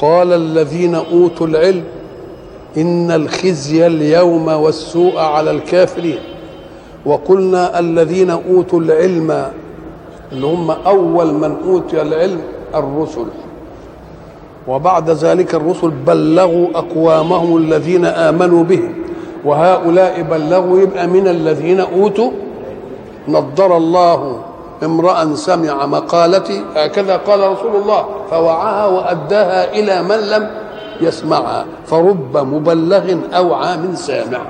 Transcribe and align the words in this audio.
قال 0.00 0.32
الذين 0.32 0.94
أوتوا 0.94 1.46
العلم 1.46 1.84
إن 2.76 3.10
الخزي 3.10 3.86
اليوم 3.86 4.48
والسوء 4.48 5.18
على 5.18 5.50
الكافرين. 5.50 6.18
وقلنا 7.06 7.78
الذين 7.78 8.30
أوتوا 8.30 8.80
العلم 8.80 9.50
اللي 10.32 10.46
هم 10.46 10.70
أول 10.70 11.34
من 11.34 11.56
أوتي 11.68 12.02
العلم 12.02 12.40
الرسل. 12.74 13.26
وبعد 14.68 15.10
ذلك 15.10 15.54
الرسل 15.54 15.90
بلغوا 16.06 16.66
أقوامهم 16.74 17.56
الذين 17.56 18.04
آمنوا 18.04 18.64
به 18.64 18.80
وهؤلاء 19.44 20.22
بلغوا 20.22 20.80
يبقى 20.80 21.06
من 21.06 21.28
الذين 21.28 21.80
أوتوا 21.80 22.30
نضر 23.28 23.76
الله 23.76 24.40
امرأ 24.82 25.34
سمع 25.34 25.86
مقالتي 25.86 26.64
هكذا 26.76 27.16
قال 27.16 27.40
رسول 27.40 27.76
الله 27.76 28.06
فوعاها 28.30 28.86
وأداها 28.86 29.72
إلى 29.72 30.02
من 30.02 30.16
لم 30.16 30.50
يسمعها 31.00 31.66
فرب 31.86 32.36
مبلغ 32.36 33.14
أوعى 33.36 33.76
من 33.76 33.96
سامع. 33.96 34.40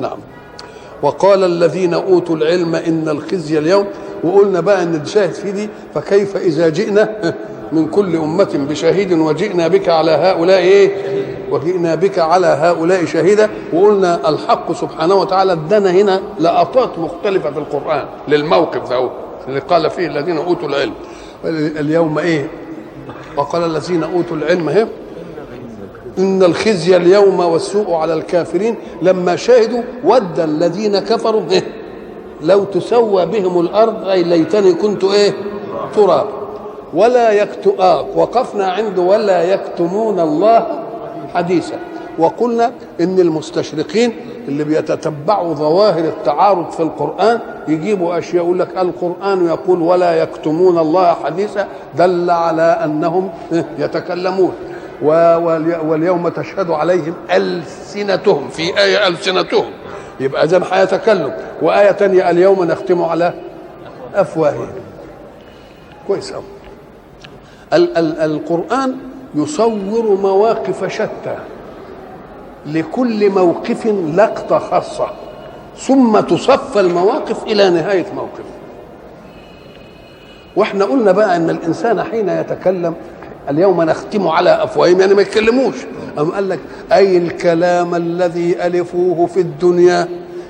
نعم. 0.00 0.18
وقال 1.02 1.44
الذين 1.44 1.94
أوتوا 1.94 2.36
العلم 2.36 2.74
إن 2.74 3.08
الخزي 3.08 3.58
اليوم 3.58 3.86
وقلنا 4.24 4.60
بقى 4.60 4.82
إن 4.82 4.94
الشاهد 4.94 5.32
في 5.32 5.50
دي 5.52 5.68
فكيف 5.94 6.36
إذا 6.36 6.68
جئنا؟ 6.68 7.08
من 7.72 7.86
كل 7.86 8.16
أمة 8.16 8.66
بشهيد 8.70 9.12
وجئنا 9.12 9.68
بك 9.68 9.88
على 9.88 10.10
هؤلاء 10.10 10.58
إيه؟ 10.58 10.90
وجئنا 11.50 11.94
بك 11.94 12.18
على 12.18 12.46
هؤلاء 12.46 13.04
شهيدا. 13.04 13.50
وقلنا 13.72 14.28
الحق 14.28 14.72
سبحانه 14.72 15.14
وتعالى 15.14 15.52
ادانا 15.52 15.90
هنا 15.90 16.20
لقطات 16.40 16.98
مختلفة 16.98 17.50
في 17.50 17.58
القرآن 17.58 18.04
للموقف 18.28 18.90
ده 18.90 19.10
اللي 19.48 19.60
قال 19.60 19.90
فيه 19.90 20.06
الذين 20.06 20.36
أوتوا 20.36 20.68
العلم. 20.68 20.92
اليوم 21.80 22.18
إيه؟ 22.18 22.50
وقال 23.36 23.64
الذين 23.64 24.02
أوتوا 24.02 24.36
العلم 24.36 24.68
إيه؟ 24.68 24.88
إن 26.18 26.42
الخزي 26.42 26.96
اليوم 26.96 27.40
والسوء 27.40 27.94
على 27.94 28.14
الكافرين 28.14 28.74
لما 29.02 29.36
شهدوا 29.36 29.82
ود 30.04 30.40
الذين 30.40 30.98
كفروا 30.98 31.42
إيه؟ 31.50 31.62
لو 32.42 32.64
تسوى 32.64 33.26
بهم 33.26 33.60
الأرض 33.60 34.08
أي 34.08 34.22
ليتني 34.22 34.72
كنت 34.74 35.04
إيه؟ 35.04 35.32
تراب. 35.94 36.26
ولا 36.94 37.32
يكت 37.32 37.74
آه 37.80 38.06
وقفنا 38.16 38.66
عند 38.66 38.98
ولا 38.98 39.42
يكتمون 39.42 40.20
الله 40.20 40.84
حديثا. 41.34 41.78
وقلنا 42.18 42.72
إن 43.00 43.18
المستشرقين 43.20 44.12
اللي 44.50 44.64
بيتتبعوا 44.64 45.54
ظواهر 45.54 46.04
التعارض 46.04 46.70
في 46.70 46.80
القرآن 46.80 47.40
يجيبوا 47.68 48.18
أشياء 48.18 48.44
يقول 48.44 48.58
لك 48.58 48.68
القرآن 48.78 49.46
يقول 49.46 49.82
ولا 49.82 50.22
يكتمون 50.22 50.78
الله 50.78 51.14
حديثا 51.24 51.66
دل 51.96 52.30
على 52.30 52.62
أنهم 52.62 53.30
يتكلمون. 53.78 54.52
واليوم 55.02 56.28
تشهد 56.28 56.70
عليهم 56.70 57.14
ألسنتهم. 57.32 58.48
في 58.48 58.78
آية 58.78 59.06
ألسنتهم. 59.08 59.64
يبقى 60.20 60.44
إذا 60.44 60.62
هيتكلم 60.72 61.32
وآية 61.62 61.90
تانية 61.90 62.30
اليوم 62.30 62.64
نختم 62.64 63.02
على 63.02 63.32
أفواههم. 64.14 64.68
كويس 66.06 66.32
أوي. 66.32 66.42
ال- 67.72 67.96
ال- 67.98 68.18
القرآن 68.20 68.96
يصور 69.34 70.16
مواقف 70.22 70.92
شتى. 70.94 71.36
لكل 72.66 73.30
موقف 73.30 73.86
لقطة 74.14 74.58
خاصة 74.58 75.06
ثم 75.78 76.20
تصفى 76.20 76.80
المواقف 76.80 77.42
إلى 77.42 77.70
نهاية 77.70 78.06
موقف. 78.14 78.44
وإحنا 80.56 80.84
قلنا 80.84 81.12
بقى 81.12 81.36
إن 81.36 81.50
الإنسان 81.50 82.02
حين 82.02 82.28
يتكلم 82.28 82.94
اليوم 83.50 83.82
نختم 83.82 84.28
على 84.28 84.64
أفواههم 84.64 85.00
يعني 85.00 85.14
ما 85.14 85.22
يتكلموش. 85.22 85.74
أم 86.18 86.30
قال 86.30 86.48
لك 86.48 86.58
أي 86.92 87.16
الكلام 87.16 87.94
الذي 87.94 88.66
ألفوه 88.66 89.26
في 89.26 89.40
الدنيا 89.40 90.08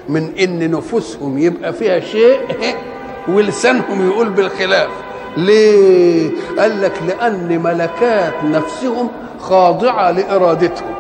من 0.08 0.32
إن 0.40 0.70
نفوسهم 0.70 1.38
يبقى 1.38 1.72
فيها 1.72 2.00
شيء 2.00 2.40
ولسانهم 3.34 4.10
يقول 4.10 4.28
بالخلاف. 4.28 4.88
ليه؟ 5.36 6.30
قال 6.58 6.82
لك 6.82 6.92
لأن 7.08 7.62
ملكات 7.62 8.44
نفسهم 8.44 9.08
خاضعة 9.40 10.10
لإرادتهم. 10.10 10.94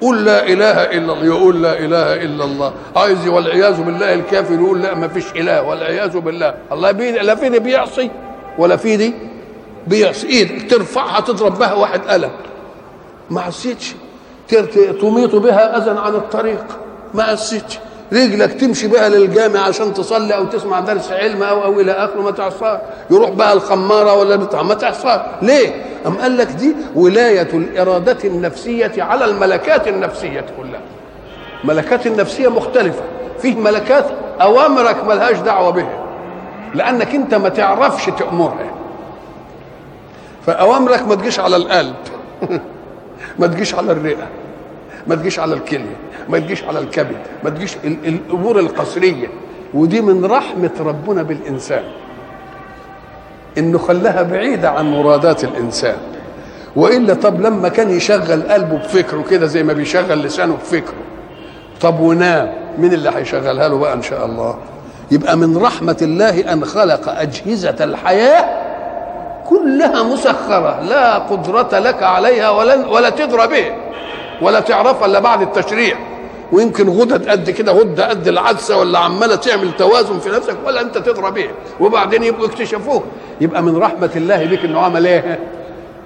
قول 0.00 0.24
لا 0.24 0.46
إله 0.46 0.84
إلا 0.84 1.12
الله 1.12 1.24
يقول 1.24 1.62
لا 1.62 1.78
إله 1.78 2.14
إلا 2.14 2.44
الله. 2.44 2.72
عايز 2.96 3.28
والعياذ 3.28 3.82
بالله 3.82 4.14
الكافر 4.14 4.54
يقول 4.54 4.82
لا 4.82 4.94
ما 4.94 5.08
فيش 5.08 5.24
إله 5.36 5.62
والعياذ 5.62 6.18
بالله. 6.18 6.54
الله 6.72 6.90
بي 6.92 7.12
لا 7.12 7.34
في 7.34 7.48
دي 7.48 7.58
بيعصي 7.58 8.10
ولا 8.58 8.76
في 8.76 8.96
دي 8.96 9.14
بيعصي. 9.86 10.26
إيد 10.26 10.70
ترفعها 10.70 11.20
تضرب 11.20 11.58
بها 11.58 11.72
واحد 11.72 12.00
قلم. 12.00 12.30
ما 13.30 13.40
عصيتش. 13.40 13.94
تميط 15.00 15.34
بها 15.34 15.78
أذى 15.78 15.90
عن 15.90 16.14
الطريق. 16.14 16.64
ما 17.14 17.22
عصيتش. 17.22 17.78
رجلك 18.12 18.52
تمشي 18.52 18.88
بها 18.88 19.08
للجامع 19.08 19.60
عشان 19.60 19.94
تصلي 19.94 20.36
أو 20.36 20.44
تسمع 20.44 20.80
درس 20.80 21.12
علم 21.12 21.42
أو 21.42 21.64
أو 21.64 21.80
إلى 21.80 21.92
آخره 21.92 22.20
ما 22.20 22.30
تعصاش 22.30 22.78
يروح 23.10 23.30
بقى 23.30 23.52
الخمارة 23.52 24.14
ولا 24.14 24.36
بتاع 24.36 24.62
ما 24.62 24.74
تعصاش 24.74 25.20
ليه؟ 25.42 25.84
أم 26.06 26.16
قال 26.18 26.36
لك 26.36 26.46
دي 26.46 26.74
ولاية 26.94 27.48
الإرادة 27.54 28.18
النفسية 28.24 29.02
على 29.02 29.24
الملكات 29.24 29.88
النفسية 29.88 30.44
كلها. 30.60 30.80
ملكات 31.64 32.06
النفسية 32.06 32.48
مختلفة. 32.48 33.02
فيه 33.38 33.54
ملكات 33.56 34.04
أوامرك 34.40 35.04
ملهاش 35.04 35.36
دعوة 35.38 35.70
بها. 35.70 36.04
لأنك 36.74 37.14
أنت 37.14 37.34
ما 37.34 37.48
تعرفش 37.48 38.06
تأمرها. 38.18 38.70
فأوامرك 40.46 41.08
ما 41.08 41.14
تجيش 41.14 41.40
على 41.40 41.56
القلب. 41.56 41.94
ما 43.38 43.46
تجيش 43.46 43.74
على 43.74 43.92
الرئة. 43.92 44.26
ما 45.06 45.14
تجيش 45.14 45.38
على 45.38 45.54
الكلية 45.54 45.96
ما 46.28 46.38
تجيش 46.38 46.64
على 46.64 46.78
الكبد 46.78 47.16
ما 47.44 47.50
تجيش 47.50 47.76
الأمور 47.84 48.58
القصرية. 48.58 49.28
ودي 49.74 50.00
من 50.00 50.24
رحمة 50.24 50.70
ربنا 50.80 51.22
بالإنسان. 51.22 51.82
إنه 53.58 53.78
خلاها 53.78 54.22
بعيدة 54.22 54.70
عن 54.70 54.90
مرادات 54.90 55.44
الإنسان. 55.44 55.96
وإلا 56.76 57.14
طب 57.14 57.40
لما 57.40 57.68
كان 57.68 57.90
يشغل 57.90 58.42
قلبه 58.42 58.76
بفكره 58.76 59.24
كده 59.30 59.46
زي 59.46 59.62
ما 59.62 59.72
بيشغل 59.72 60.18
لسانه 60.22 60.54
بفكره. 60.54 60.94
طب 61.80 62.00
ونام 62.00 62.52
مين 62.78 62.92
اللي 62.92 63.10
هيشغلها 63.14 63.68
له 63.68 63.78
بقى 63.78 63.92
إن 63.92 64.02
شاء 64.02 64.26
الله؟ 64.26 64.58
يبقى 65.10 65.36
من 65.36 65.56
رحمة 65.56 65.96
الله 66.02 66.52
أن 66.52 66.64
خلق 66.64 67.08
أجهزة 67.08 67.76
الحياة 67.80 68.68
كلها 69.46 70.02
مسخرة 70.02 70.80
لا 70.80 71.18
قدرة 71.18 71.78
لك 71.78 72.02
عليها 72.02 72.50
ولا 72.50 72.86
ولا 72.88 73.10
تدرى 73.10 73.46
به. 73.46 73.72
ولا 74.42 74.60
تعرفها 74.60 75.06
إلا 75.06 75.18
بعد 75.18 75.42
التشريع. 75.42 75.96
ويمكن 76.52 76.88
غدد 76.88 77.28
قد 77.28 77.50
كده 77.50 77.72
غدة 77.72 78.08
قد 78.08 78.28
العدسة 78.28 78.76
ولا 78.78 78.98
عمالة 78.98 79.36
تعمل 79.36 79.72
توازن 79.76 80.18
في 80.18 80.28
نفسك 80.28 80.56
ولا 80.66 80.80
أنت 80.80 80.98
تدرى 80.98 81.30
بيه 81.30 81.50
وبعدين 81.80 82.22
يبقوا 82.22 82.46
اكتشفوه 82.46 83.04
يبقى 83.40 83.62
من 83.62 83.76
رحمة 83.76 84.10
الله 84.16 84.44
بك 84.46 84.64
إنه 84.64 84.80
عمل 84.80 85.06
إيه؟ 85.06 85.38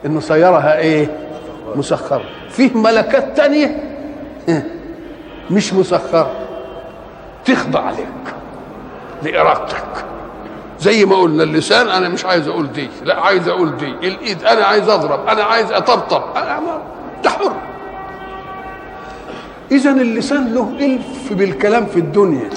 إنه 0.07 0.21
سيرها 0.21 0.79
إيه؟ 0.79 1.17
مسخرة. 1.77 2.23
فيه 2.51 2.71
ملكات 2.75 3.37
تانية؟ 3.37 3.83
مش 5.51 5.75
مسخرة. 5.75 6.31
تخضع 7.45 7.91
لك 7.91 8.35
لإرادتك. 9.23 9.85
زي 10.81 11.05
ما 11.05 11.17
قلنا 11.17 11.43
اللسان 11.43 11.89
أنا 11.89 12.09
مش 12.09 12.25
عايز 12.25 12.49
أقول 12.49 12.73
دي 12.73 12.89
لا 13.05 13.21
عايز 13.21 13.49
أقول 13.49 13.77
دي. 13.77 14.09
الإيد 14.09 14.45
أنا 14.45 14.65
عايز 14.65 14.89
أضرب 14.89 15.27
أنا 15.29 15.43
عايز 15.45 15.73
أطبطب. 15.73 16.23
أنا 16.37 16.61
ده 17.25 17.31
حر 17.31 17.53
اذا 19.73 19.91
اللسان 19.91 20.55
له 20.55 20.73
إلف 20.81 21.33
بالكلام 21.33 21.87
في 21.87 21.97
الدنيا. 21.97 22.51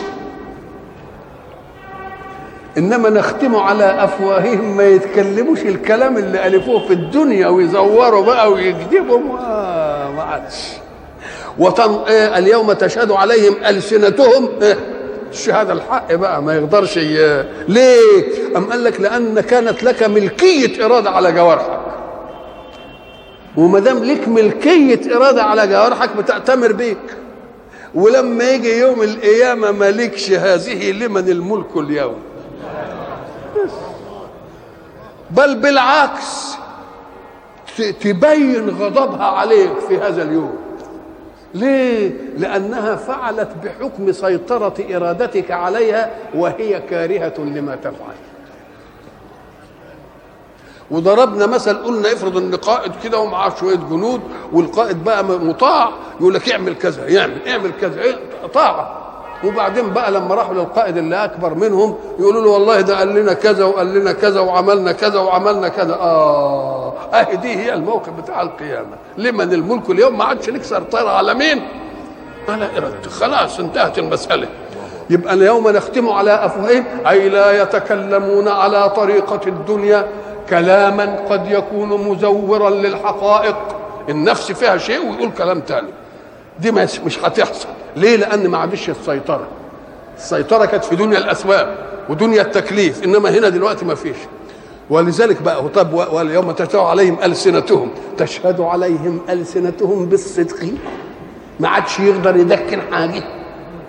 إنما 2.78 3.10
نختم 3.10 3.56
على 3.56 4.04
أفواههم 4.04 4.78
ما 4.78 4.84
يتكلموش 4.84 5.62
الكلام 5.62 6.18
اللي 6.18 6.48
ألفوه 6.48 6.88
في 6.88 6.94
الدنيا 6.94 7.48
ويزوروا 7.48 8.26
بقى 8.26 8.52
ويكذبوا. 8.52 9.20
ما 9.20 10.24
عادش. 10.30 10.68
وطن 11.60 12.04
إيه 12.08 12.38
اليوم 12.38 12.74
تشهد 12.74 13.12
عليهم 13.12 13.56
ألسنتهم. 13.68 14.50
إيه 14.62 14.78
الشهادة 15.32 15.74
الحق 15.74 16.14
بقى 16.14 16.44
ما 16.44 16.56
يقدرش. 16.56 16.98
ليه؟ 17.68 18.24
أم 18.58 18.66
قال 18.66 18.84
لك 18.84 19.02
لأن 19.02 19.40
كانت 19.40 19.84
لك 19.84 20.04
ملكية 20.04 20.86
إرادة 20.86 21.10
على 21.10 21.32
جوارحك. 21.32 21.80
وما 23.57 23.80
دام 23.80 24.04
ليك 24.04 24.28
ملكية 24.28 25.16
إرادة 25.16 25.44
على 25.44 25.68
جوارحك 25.68 26.16
بتأتمر 26.18 26.72
بيك. 26.72 26.98
ولما 27.96 28.50
يجي 28.50 28.78
يوم 28.78 29.02
القيامة 29.02 29.72
مالكش 29.72 30.31
هذه 30.31 30.92
لمن 30.92 31.30
الملك 31.30 31.78
اليوم. 31.78 32.16
بل 35.31 35.56
بالعكس 35.56 36.56
تبين 38.02 38.69
غضبها 38.69 39.25
عليك 39.25 39.80
في 39.88 39.98
هذا 39.98 40.24
اليوم. 40.24 40.56
ليه؟ 41.54 42.12
لأنها 42.38 42.96
فعلت 42.96 43.50
بحكم 43.63 44.12
سيطرة 44.12 44.74
إرادتك 44.96 45.52
عليها 45.52 46.12
وهي 46.36 46.81
كارهة 46.90 47.34
لما 47.38 47.75
تفعل. 47.75 48.16
وضربنا 50.92 51.46
مثل 51.46 51.78
قلنا 51.84 52.14
افرض 52.14 52.38
إن 52.38 52.56
قائد 52.56 52.92
كده 53.04 53.20
ومعاه 53.20 53.52
شوية 53.60 53.76
جنود 53.76 54.22
والقائد 54.54 55.04
بقى 55.04 55.24
مطاع 55.24 55.90
يقول 56.20 56.34
لك 56.34 56.50
اعمل 56.52 56.76
كذا 56.76 57.08
يعمل 57.10 57.48
اعمل 57.48 57.72
كذا 57.82 58.02
إيه؟ 58.02 58.16
طاعة. 58.54 59.02
وبعدين 59.44 59.90
بقى 59.94 60.12
لما 60.12 60.36
راحوا 60.36 60.54
للقائد 60.54 60.98
اللي 60.98 61.24
أكبر 61.24 61.54
منهم 61.54 61.96
يقولوا 62.20 62.42
له 62.42 62.50
والله 62.50 62.82
ده 62.82 62.98
قال 62.98 63.08
لنا 63.16 63.34
كذا 63.34 63.66
وقال 63.66 63.94
لنا 63.94 64.12
كذا 64.12 64.40
وعملنا 64.40 64.92
كذا 64.92 65.20
وعملنا 65.20 65.68
كذا. 65.68 65.94
آه 65.94 66.94
أهي 67.14 67.36
دي 67.36 67.56
هي 67.56 67.74
الموقف 67.74 68.10
بتاع 68.10 68.42
القيامة. 68.42 68.98
لمن 69.18 69.54
الملك 69.54 69.90
اليوم؟ 69.90 70.18
ما 70.18 70.24
عادش 70.24 70.50
لك 70.50 70.64
سيطره 70.64 71.10
على 71.10 71.34
مين 71.34 71.68
على 72.50 72.70
ارادتك 72.78 73.10
خلاص 73.12 73.60
انتهت 73.60 74.00
المسألة. 74.00 74.48
يبقى 75.10 75.34
اليوم 75.34 75.70
نختم 75.70 76.10
على 76.10 76.46
أفواههم 76.46 76.86
أي 77.08 77.30
لا 77.30 77.62
يتكلمون 77.62 78.48
على 78.48 78.90
طريقة 78.90 79.40
الدنيا. 79.48 80.08
كلاما 80.50 81.15
قد 81.30 81.51
يكون 81.51 81.89
مزورا 81.89 82.69
للحقائق. 82.69 83.56
النفس 84.09 84.51
فيها 84.51 84.77
شيء 84.77 85.09
ويقول 85.09 85.31
كلام 85.31 85.59
تاني. 85.59 85.88
دي 86.59 86.71
مش 86.71 87.19
هتحصل. 87.24 87.68
ليه؟ 87.95 88.15
لأن 88.15 88.47
ما 88.47 88.57
عادش 88.57 88.89
السيطرة. 88.89 89.47
السيطرة 90.18 90.65
كانت 90.65 90.83
في 90.83 90.95
دنيا 90.95 91.18
الأسباب 91.18 91.75
ودنيا 92.09 92.42
التكليف 92.42 93.03
إنما 93.03 93.30
هنا 93.30 93.50
دلوقتي 93.50 93.86
ما 93.86 93.95
فيش. 93.95 94.15
ولذلك 94.89 95.42
بقى 95.42 95.69
طب 95.69 95.94
واليوم 95.94 96.51
تشهد 96.51 96.75
عليهم 96.75 97.18
ألسنتهم. 97.24 97.89
تشهد 98.18 98.62
عليهم 98.62 99.21
ألسنتهم 99.30 100.06
بالصدق. 100.06 100.74
ما 101.59 101.68
عادش 101.68 102.00
يقدر 102.00 102.36
يدكن 102.36 102.81
حاجة. 102.92 103.24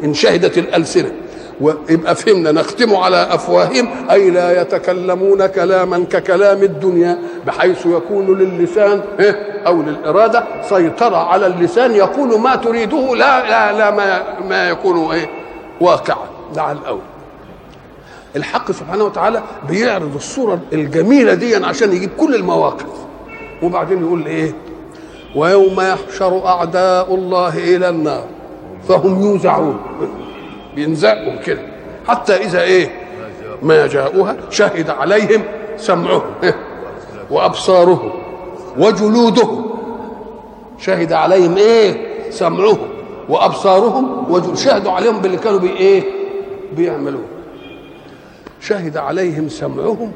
إن 0.05 0.15
شهدت 0.15 0.59
الألسنة. 0.59 1.13
ويبقى 1.61 2.15
فهمنا 2.15 2.53
نختم 2.53 2.97
على 2.97 3.17
أفواههم 3.31 3.89
أي 4.11 4.31
لا 4.31 4.63
يتكلمون 4.63 5.47
كلاما 5.47 6.05
ككلام 6.11 6.63
الدنيا 6.63 7.19
بحيث 7.47 7.87
يكون 7.87 8.39
للسان 8.39 9.01
أو 9.67 9.83
للإرادة 9.83 10.45
سيطرة 10.69 11.17
على 11.17 11.47
اللسان 11.47 11.95
يقول 11.95 12.41
ما 12.41 12.57
تريده 12.57 13.15
لا 13.15 13.43
لا 13.49 13.79
لا 13.79 13.91
ما 13.91 14.23
ما 14.49 14.69
يكون 14.69 15.11
إيه؟ 15.15 15.31
واقعا. 15.81 16.27
على 16.57 16.79
الأول. 16.79 17.01
الحق 18.37 18.71
سبحانه 18.71 19.05
وتعالى 19.05 19.43
بيعرض 19.69 20.15
الصورة 20.15 20.59
الجميلة 20.73 21.35
دي 21.35 21.57
عشان 21.57 21.93
يجيب 21.93 22.11
كل 22.19 22.35
المواقف. 22.35 22.87
وبعدين 23.63 24.01
يقول 24.05 24.27
إيه؟ 24.27 24.55
ويوم 25.37 25.81
يحشر 25.81 26.47
أعداء 26.47 27.15
الله 27.15 27.59
إلى 27.77 27.89
النار 27.89 28.25
فهم 28.89 29.23
يوزعون. 29.23 29.79
بينزقهم 30.77 31.39
كده. 31.39 31.61
حتى 32.09 32.37
إذا 32.37 32.63
إيه؟ 32.63 32.91
ما 33.63 33.87
جاءوها 33.87 34.37
شهد 34.51 34.91
عليهم 34.91 35.43
سمعهم 35.77 36.23
وابصارهم 37.31 38.13
وجلودهم 38.79 39.71
شهد 40.79 41.13
عليهم 41.13 41.57
إيه؟ 41.57 42.07
سمعهم 42.31 42.79
وأبصارهم 43.29 44.33
وجل... 44.33 44.59
شهدوا 44.59 44.93
عليهم 44.93 45.19
باللي 45.19 45.37
كانوا 45.37 45.59
بي 45.59 45.69
إيه؟ 45.69 46.03
بيعملوه. 46.73 47.25
شهد 48.61 48.97
عليهم 48.97 49.49
سمعهم. 49.49 50.13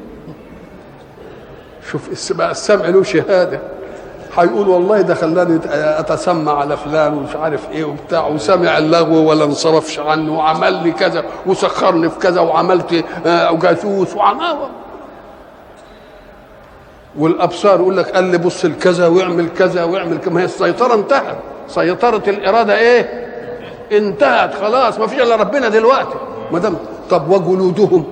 شوف 1.91 2.33
بقى 2.33 2.51
السمع 2.51 2.85
له 2.85 3.03
شهادة. 3.03 3.59
هيقول 4.37 4.67
والله 4.69 5.01
ده 5.01 5.15
خلاني 5.15 5.59
أتسمع 5.73 6.59
على 6.59 6.77
فلان 6.77 7.13
ومش 7.13 7.35
عارف 7.35 7.69
إيه 7.71 7.83
وبتاع 7.83 8.27
وسمع 8.27 8.77
اللغو 8.77 9.29
ولا 9.29 9.45
انصرفش 9.45 9.99
عنه 9.99 10.37
وعمل 10.37 10.73
لي 10.73 10.91
كذا 10.91 11.23
وسخرني 11.45 12.09
في 12.09 12.19
كذا 12.19 12.41
وعملت 12.41 13.05
جاسوس 13.61 14.15
وعمل 14.15 14.57
والأبصار 17.17 17.79
يقول 17.79 17.97
لك 17.97 18.09
قال 18.09 18.23
لي 18.23 18.37
بص 18.37 18.65
لكذا 18.65 19.07
واعمل 19.07 19.49
كذا 19.49 19.83
واعمل 19.83 20.17
كذا. 20.17 20.33
ما 20.33 20.41
هي 20.41 20.45
السيطرة 20.45 20.93
انتهت. 20.93 21.37
سيطرة 21.67 22.23
الإرادة 22.27 22.77
إيه؟ 22.77 23.27
انتهت 23.91 24.53
خلاص. 24.53 24.99
ما 24.99 25.07
فيش 25.07 25.19
إلا 25.21 25.35
ربنا 25.35 25.69
دلوقتي. 25.69 26.15
ما 26.51 26.59
دام 26.59 26.75
طب 27.09 27.29
وجلودهم؟ 27.29 28.05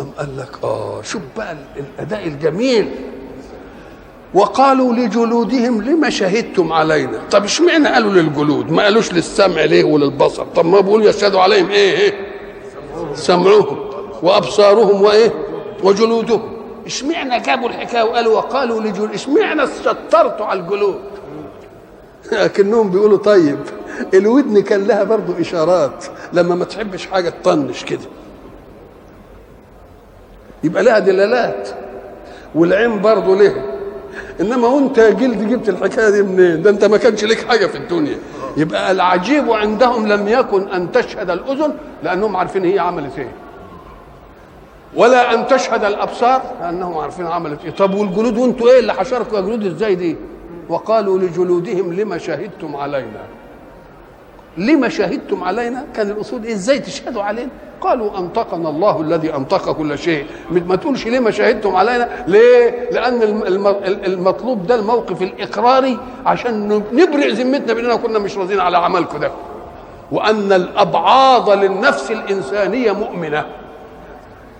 أم 0.00 0.06
قال 0.18 0.36
لك 0.36 0.48
آه 0.64 1.02
شوف 1.02 1.22
بقى 1.36 1.56
الأداء 1.76 2.26
الجميل. 2.26 2.90
وقالوا 4.34 4.92
لجلودهم 4.92 5.82
لما 5.82 6.10
شهدتم 6.10 6.72
علينا؟ 6.72 7.18
طب 7.30 7.44
اشمعنى 7.44 7.88
قالوا 7.88 8.12
للجلود؟ 8.12 8.70
ما 8.72 8.82
قالوش 8.82 9.12
للسمع 9.12 9.64
ليه 9.64 9.84
وللبصر؟ 9.84 10.44
طب 10.56 10.66
ما 10.66 10.80
بيقولوا 10.80 11.06
يشهدوا 11.08 11.40
عليهم 11.40 11.70
إيه 11.70 11.98
إيه؟ 11.98 12.12
سمعهم 13.14 13.78
وأبصارهم 14.22 15.02
وإيه؟ 15.02 15.32
وجلودهم. 15.82 16.42
اشمعنى 16.86 17.40
جابوا 17.40 17.68
الحكاية 17.68 18.02
وقالوا 18.02 18.36
وقالوا 18.36 18.80
لجلود؟ 18.80 19.12
اشمعنى 19.14 19.62
شطرتوا 19.84 20.46
على 20.46 20.60
الجلود؟ 20.60 21.00
لكنهم 22.32 22.90
بيقولوا 22.90 23.18
طيب 23.18 23.58
الودن 24.14 24.62
كان 24.62 24.84
لها 24.86 25.04
برضو 25.04 25.32
إشارات 25.40 26.04
لما 26.32 26.54
ما 26.54 26.64
تحبش 26.64 27.06
حاجة 27.06 27.28
تطنش 27.30 27.84
كده. 27.84 28.00
يبقى 30.64 30.82
لها 30.82 30.98
دلالات 30.98 31.68
والعين 32.54 33.00
برضه 33.02 33.36
لها 33.36 33.73
إنما 34.40 34.68
وانت 34.68 34.98
يا 34.98 35.10
جلد 35.10 35.48
جبت 35.48 35.68
الحكاية 35.68 36.10
دي 36.10 36.22
منين؟ 36.22 36.62
ده 36.62 36.70
أنت 36.70 36.84
ما 36.84 36.96
كانش 36.96 37.24
لك 37.24 37.48
حاجة 37.48 37.66
في 37.66 37.78
الدنيا. 37.78 38.18
يبقى 38.56 38.90
العجيب 38.92 39.52
عندهم 39.52 40.06
لم 40.06 40.28
يكن 40.28 40.68
أن 40.68 40.92
تشهد 40.92 41.30
الأذن 41.30 41.74
لأنهم 42.02 42.36
عارفين 42.36 42.64
هي 42.64 42.78
عملت 42.78 43.18
إيه. 43.18 43.32
ولا 44.96 45.34
أن 45.34 45.46
تشهد 45.46 45.84
الأبصار 45.84 46.42
لأنهم 46.60 46.98
عارفين 46.98 47.26
عملت 47.26 47.64
إيه. 47.64 47.70
طب 47.70 47.94
والجلود 47.94 48.38
وأنتوا 48.38 48.70
إيه 48.70 48.78
اللي 48.80 48.92
حشركوا 48.94 49.36
يا 49.38 49.42
جلود 49.42 49.66
إزاي 49.66 49.94
دي؟ 49.94 50.16
وقالوا 50.68 51.18
لجلودهم 51.18 51.92
لما 51.92 52.18
شهدتم 52.18 52.76
علينا. 52.76 53.22
لما 54.58 54.88
شهدتم 54.88 55.44
علينا 55.44 55.84
كان 55.96 56.10
الاصول؟ 56.10 56.46
إزاي 56.46 56.78
تشهدوا 56.78 57.22
علينا؟ 57.22 57.50
قالوا 57.80 58.18
أنطقنا 58.18 58.68
الله 58.68 59.00
الذي 59.00 59.34
أنطق 59.34 59.72
كل 59.72 59.98
شيء. 59.98 60.26
ما 60.50 60.76
تقولش 60.76 61.06
ليه 61.06 61.18
ما 61.20 61.30
شهدتم 61.30 61.76
علينا؟ 61.76 62.24
ليه؟ 62.26 62.90
لأن 62.90 63.22
المطلوب 64.04 64.66
ده 64.66 64.74
الموقف 64.74 65.22
الإقراري 65.22 65.98
عشان 66.26 66.82
نبرئ 66.92 67.30
ذمتنا 67.30 67.74
بأننا 67.74 67.96
كنا 67.96 68.18
مش 68.18 68.38
راضيين 68.38 68.60
على 68.60 68.78
عملكم 68.78 69.18
ده. 69.18 69.30
وأن 70.12 70.52
الأبعاض 70.52 71.50
للنفس 71.50 72.10
الإنسانية 72.10 72.92
مؤمنة. 72.92 73.44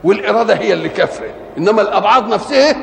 والإرادة 0.05 0.55
هي 0.55 0.73
اللي 0.73 0.89
كافره 0.89 1.31
إنما 1.59 1.83
الأبعاض 1.83 2.29
نفسها 2.35 2.77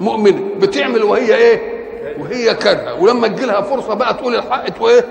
مؤمنة. 0.00 0.40
بتعمل 0.58 1.02
وهي 1.04 1.34
إيه؟ 1.34 1.74
وهي 2.18 2.54
كارهة. 2.54 3.02
ولما 3.02 3.28
تجي 3.28 3.46
لها 3.46 3.60
فرصة 3.60 3.94
بقى 3.94 4.14
تقول 4.14 4.34
الحق 4.34 4.82
وايه 4.82 5.04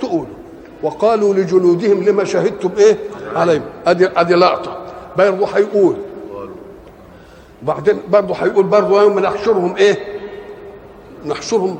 تقوله 0.00 0.37
وقالوا 0.82 1.34
لجلودهم 1.34 2.02
لما 2.04 2.24
شهدتم 2.24 2.70
إيه؟ 2.78 2.98
عليهم. 3.36 3.62
ادي 3.86 4.08
أدي 4.16 4.34
لقطه 4.34 4.86
برضه 5.18 5.46
هيقول 5.46 5.96
بعدين 7.62 7.98
برضه 8.08 8.34
هيقول 8.34 8.64
برضه 8.64 9.02
يوم 9.02 9.18
نحشرهم 9.18 9.76
إيه؟ 9.76 9.98
نحشرهم. 11.26 11.78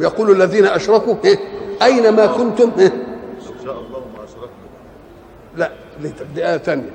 يقول 0.00 0.30
الذين 0.42 0.66
أشركوا 0.66 1.14
إيه؟ 1.24 1.38
أين 1.82 2.10
ما 2.16 2.26
كنتم 2.26 2.70
إيه؟ 2.78 2.92
لا 5.56 5.70
دي 6.34 6.48
آية 6.48 6.56
ثانية 6.56 6.90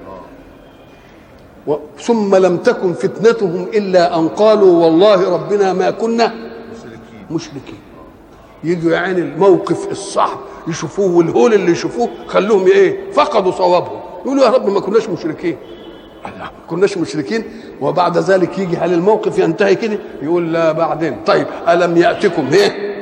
ثم 1.99 2.35
لم 2.35 2.57
تكن 2.57 2.93
فتنتهم 2.93 3.63
إلا 3.73 4.19
أن 4.19 4.27
قالوا 4.27 4.83
والله 4.83 5.33
ربنا 5.33 5.73
ما 5.73 5.91
كنا 5.91 6.33
مشركين. 7.31 7.79
يجوا 8.63 8.91
يا 8.91 8.97
عيني 8.97 9.21
الموقف 9.21 9.91
الصعب. 9.91 10.37
يشوفوه 10.67 11.11
والهول 11.17 11.53
اللي 11.53 11.71
يشوفوه 11.71 12.09
خلوهم 12.27 12.67
إيه 12.67 13.11
فقدوا 13.11 13.51
صوابهم. 13.51 13.99
يقولوا 14.25 14.43
يا 14.45 14.49
رب 14.49 14.69
ما 14.69 14.79
كناش 14.79 15.09
مشركين. 15.09 15.57
ما 16.25 16.31
كناش 16.67 16.97
مشركين؟ 16.97 17.43
وبعد 17.81 18.17
ذلك 18.17 18.59
يجي 18.59 18.77
هل 18.77 18.93
الموقف 18.93 19.39
ينتهي 19.39 19.75
كده؟ 19.75 19.97
يقول 20.21 20.53
لا 20.53 20.71
بعدين. 20.71 21.17
طيب 21.25 21.47
ألم 21.69 21.97
يأتكم؟ 21.97 22.47
إيه؟ 22.53 22.93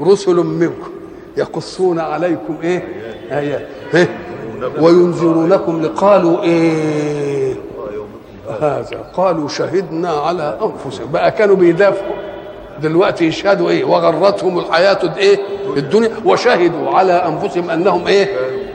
رسل 0.00 0.36
منكم 0.36 0.90
يقصون 1.36 1.98
عليكم 1.98 2.56
إيه؟ 2.62 2.84
ايات 3.30 3.66
إيه؟ 3.94 4.18
وينذرونكم 4.80 5.82
لقالوا 5.82 6.42
إيه؟ 6.42 7.54
هذا 8.60 9.10
قالوا 9.14 9.48
شهدنا 9.48 10.10
على 10.10 10.58
أنفسهم. 10.62 11.12
بقى 11.12 11.30
كانوا 11.30 11.56
بيدافعوا. 11.56 12.16
دلوقتي 12.82 13.24
يشهدوا 13.24 13.70
إيه؟ 13.70 13.84
وغرتهم 13.84 14.58
الحياة 14.58 15.14
إيه؟ 15.16 15.38
الدنيا. 15.76 16.10
وشهدوا 16.24 16.90
على 16.90 17.12
أنفسهم 17.12 17.70
أنهم 17.70 18.06
إيه؟ 18.06 18.28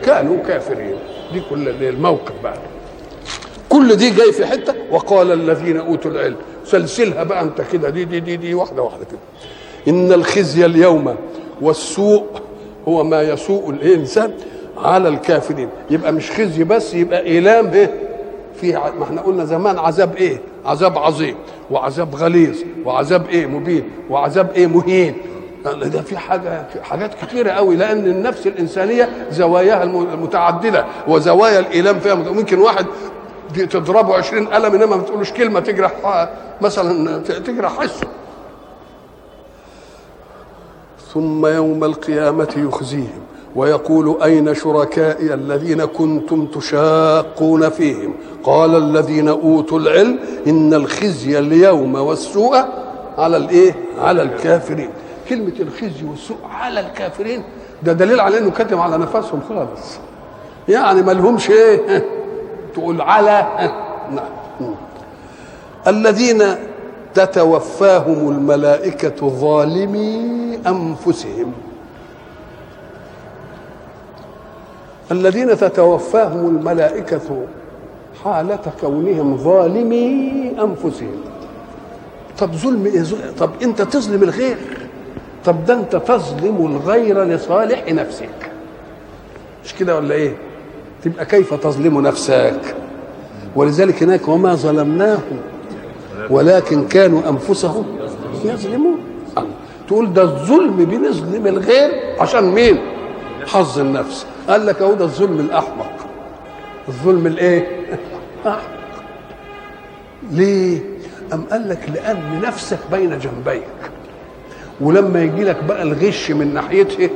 كانوا 0.04 0.38
كافرين. 0.48 0.96
دي 1.34 1.42
كل 1.50 1.70
الموقف 1.70 2.34
بقى. 2.44 2.58
كل 3.70 3.96
دي 3.96 4.10
جاي 4.10 4.32
في 4.32 4.46
حتة. 4.46 4.74
وقال 4.92 5.32
الذين 5.32 5.78
أوتوا 5.78 6.12
العلم 6.12 6.36
سلسلها 6.66 7.24
بقى 7.24 7.42
أنت 7.42 7.62
كده. 7.62 7.90
دي 7.90 8.06
دي 8.06 8.20
دي 8.20 8.36
دي 8.38 8.54
واحدة 8.54 8.82
واحدة 8.82 9.06
كده. 9.06 9.20
إن 9.88 10.14
الخزي 10.14 10.66
اليوم 10.66 11.16
والسوء 11.62 12.24
هو 12.88 13.04
ما 13.04 13.22
يسوء 13.22 13.70
الإنسان 13.70 14.34
على 14.78 15.10
الكافرين. 15.10 15.70
يبقى 15.90 16.12
مش 16.12 16.32
خزي 16.32 16.64
بس 16.64 16.94
يبقى 16.94 17.22
إيلام 17.26 17.68
إيه؟ 17.68 17.94
في 18.62 18.72
ما 18.74 19.04
إحنا 19.04 19.22
قلنا 19.22 19.46
زمان 19.46 19.80
عذاب 19.80 20.16
إيه؟ 20.16 20.42
عذاب 20.66 20.98
عظيم. 20.98 21.36
وعذاب 21.72 22.16
غليظ 22.16 22.58
وعذاب 22.86 23.26
إيه؟ 23.30 23.46
مبين 23.48 23.90
وعذاب 24.10 24.52
إيه؟ 24.52 24.68
مهين. 24.68 25.16
ده 25.66 26.02
في 26.02 26.18
حاجة 26.18 26.68
في 26.74 26.84
حاجات 26.84 27.26
كتيرة 27.26 27.52
قوي 27.52 27.76
لأن 27.76 28.06
النفس 28.06 28.48
الإنسانية 28.48 29.10
زواياها 29.32 29.84
المتعددة 29.84 30.86
وزوايا 31.08 31.60
الإيلام 31.60 32.00
فيها 32.00 32.16
ممكن 32.16 32.60
واحد 32.60 32.86
تضربه 33.70 34.16
عشرين 34.16 34.48
قلم 34.48 34.74
إنما 34.76 34.96
ما 34.96 35.04
تقولوش 35.04 35.32
كلمة 35.32 35.60
تجرح 35.60 35.92
آه، 36.06 36.30
مثلا 36.62 37.18
تجرح 37.24 37.80
حسه. 37.80 38.08
ثم 41.14 41.46
يوم 41.46 41.84
القيامة 41.84 42.54
يخزيهم. 42.58 43.22
ويقول 43.56 44.22
أين 44.24 44.56
شركائي 44.56 45.34
الذين 45.34 45.86
كنتم 45.86 46.46
تشاقون 46.46 47.70
فيهم؟ 47.70 48.14
قال 48.44 48.76
الذين 48.76 49.28
أوتوا 49.28 49.80
العلم 49.80 50.20
إن 50.48 50.74
الخزي 50.74 51.40
اليوم 51.40 51.96
والسوء 51.96 52.58
على 53.18 53.38
الإيه؟ 53.38 53.76
على 54.00 54.22
الكافرين. 54.22 54.90
كلمة 55.30 55.54
الخزي 55.60 56.06
والسوء 56.10 56.38
على 56.52 56.80
الكافرين 56.80 57.44
ده 57.84 57.94
دليل 57.94 58.20
على 58.20 58.38
أنه 58.38 58.52
كتم 58.52 58.80
على 58.80 58.98
نفسهم 58.98 59.40
خالص. 59.50 59.98
يعني 60.70 61.02
ما 61.02 61.12
لهمش 61.12 61.50
إيه؟ 61.50 62.06
تقول 62.74 63.02
على. 63.02 63.48
نعم. 64.12 64.76
الذين 65.88 66.44
تتوفاهم 67.14 68.30
الملائكة 68.30 69.28
ظالمي 69.30 70.60
أنفسهم. 70.68 71.54
الذين 75.12 75.58
تتوفاهم 75.58 76.48
الملائكة 76.58 77.46
حالة 78.24 78.60
كونهم 78.82 79.38
ظالمي 79.38 80.32
أنفسهم. 80.62 81.16
طب 82.40 82.52
ظلم 82.54 82.86
إيه؟ 82.86 83.04
طب 83.40 83.50
أنت 83.64 83.82
تظلم 83.82 84.24
الغير. 84.24 84.58
طب 85.46 85.66
ده 85.66 85.74
أنت 85.74 85.96
تظلم 85.96 86.66
الغير 86.76 87.24
لصالح 87.24 87.94
نفسك. 87.94 88.52
مش 89.66 89.76
كده 89.76 89.96
ولا 89.96 90.16
إيه؟ 90.16 90.34
تبقى 91.04 91.26
كيف 91.26 91.54
تظلم 91.54 92.02
نفسك؟ 92.02 92.76
ولذلك 93.56 94.04
هناك 94.04 94.28
وما 94.28 94.56
ظلمناهم 94.56 95.40
ولكن 96.30 96.88
كانوا 96.88 97.30
أنفسهم 97.30 97.86
يظلمون. 98.46 99.00
الله. 99.38 99.50
تقول 99.88 100.14
ده 100.14 100.22
الظلم 100.22 100.76
بنظلم 100.86 101.48
الغير 101.48 101.92
عشان 102.20 102.44
مين؟ 102.44 102.78
حظ 103.48 103.80
النفس. 103.80 104.26
قال 104.50 104.66
لك 104.66 104.82
اهو 104.82 104.94
ده 104.94 105.06
الظلم 105.06 105.40
الأحمق. 105.40 105.92
الظلم 106.88 107.28
الإيه؟ 107.28 107.68
أحمق. 108.48 108.62
ليه؟ 110.32 110.80
أم 111.34 111.44
قال 111.52 111.70
لك 111.70 111.90
لأن 111.94 112.42
نفسك 112.44 112.80
بين 112.92 113.20
جنبيك. 113.20 113.64
ولما 114.82 115.24
يجي 115.24 115.44
لك 115.44 115.64
بقى 115.64 115.84
الغش 115.84 116.32
من 116.32 116.54
ناحيته 116.54 117.10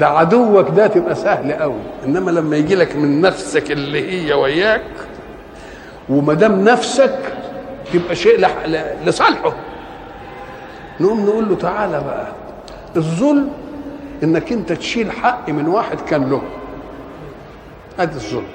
ده 0.00 0.08
عدوك 0.08 0.68
ده 0.68 0.86
تبقى 0.86 1.14
سهل 1.14 1.52
قوي 1.52 1.80
إنما 2.04 2.30
لما 2.30 2.56
يجي 2.56 2.74
لك 2.74 2.96
من 2.96 3.20
نفسك 3.20 3.70
اللي 3.70 4.10
هي 4.28 4.32
وياك 4.32 4.82
وما 6.08 6.34
دام 6.34 6.64
نفسك 6.64 7.18
تبقى 7.92 8.14
شيء 8.14 8.46
لصالحه. 9.06 9.52
نقوم 11.00 11.26
نقول 11.26 11.48
له 11.48 11.54
تعالى 11.56 12.00
بقى. 12.00 12.26
الظلم 12.96 13.48
إنك 14.22 14.52
أنت 14.52 14.72
تشيل 14.72 15.12
حق 15.12 15.50
من 15.50 15.68
واحد 15.68 16.00
كان 16.00 16.30
له. 16.30 16.42
هذا 17.98 18.14
الظلم. 18.14 18.46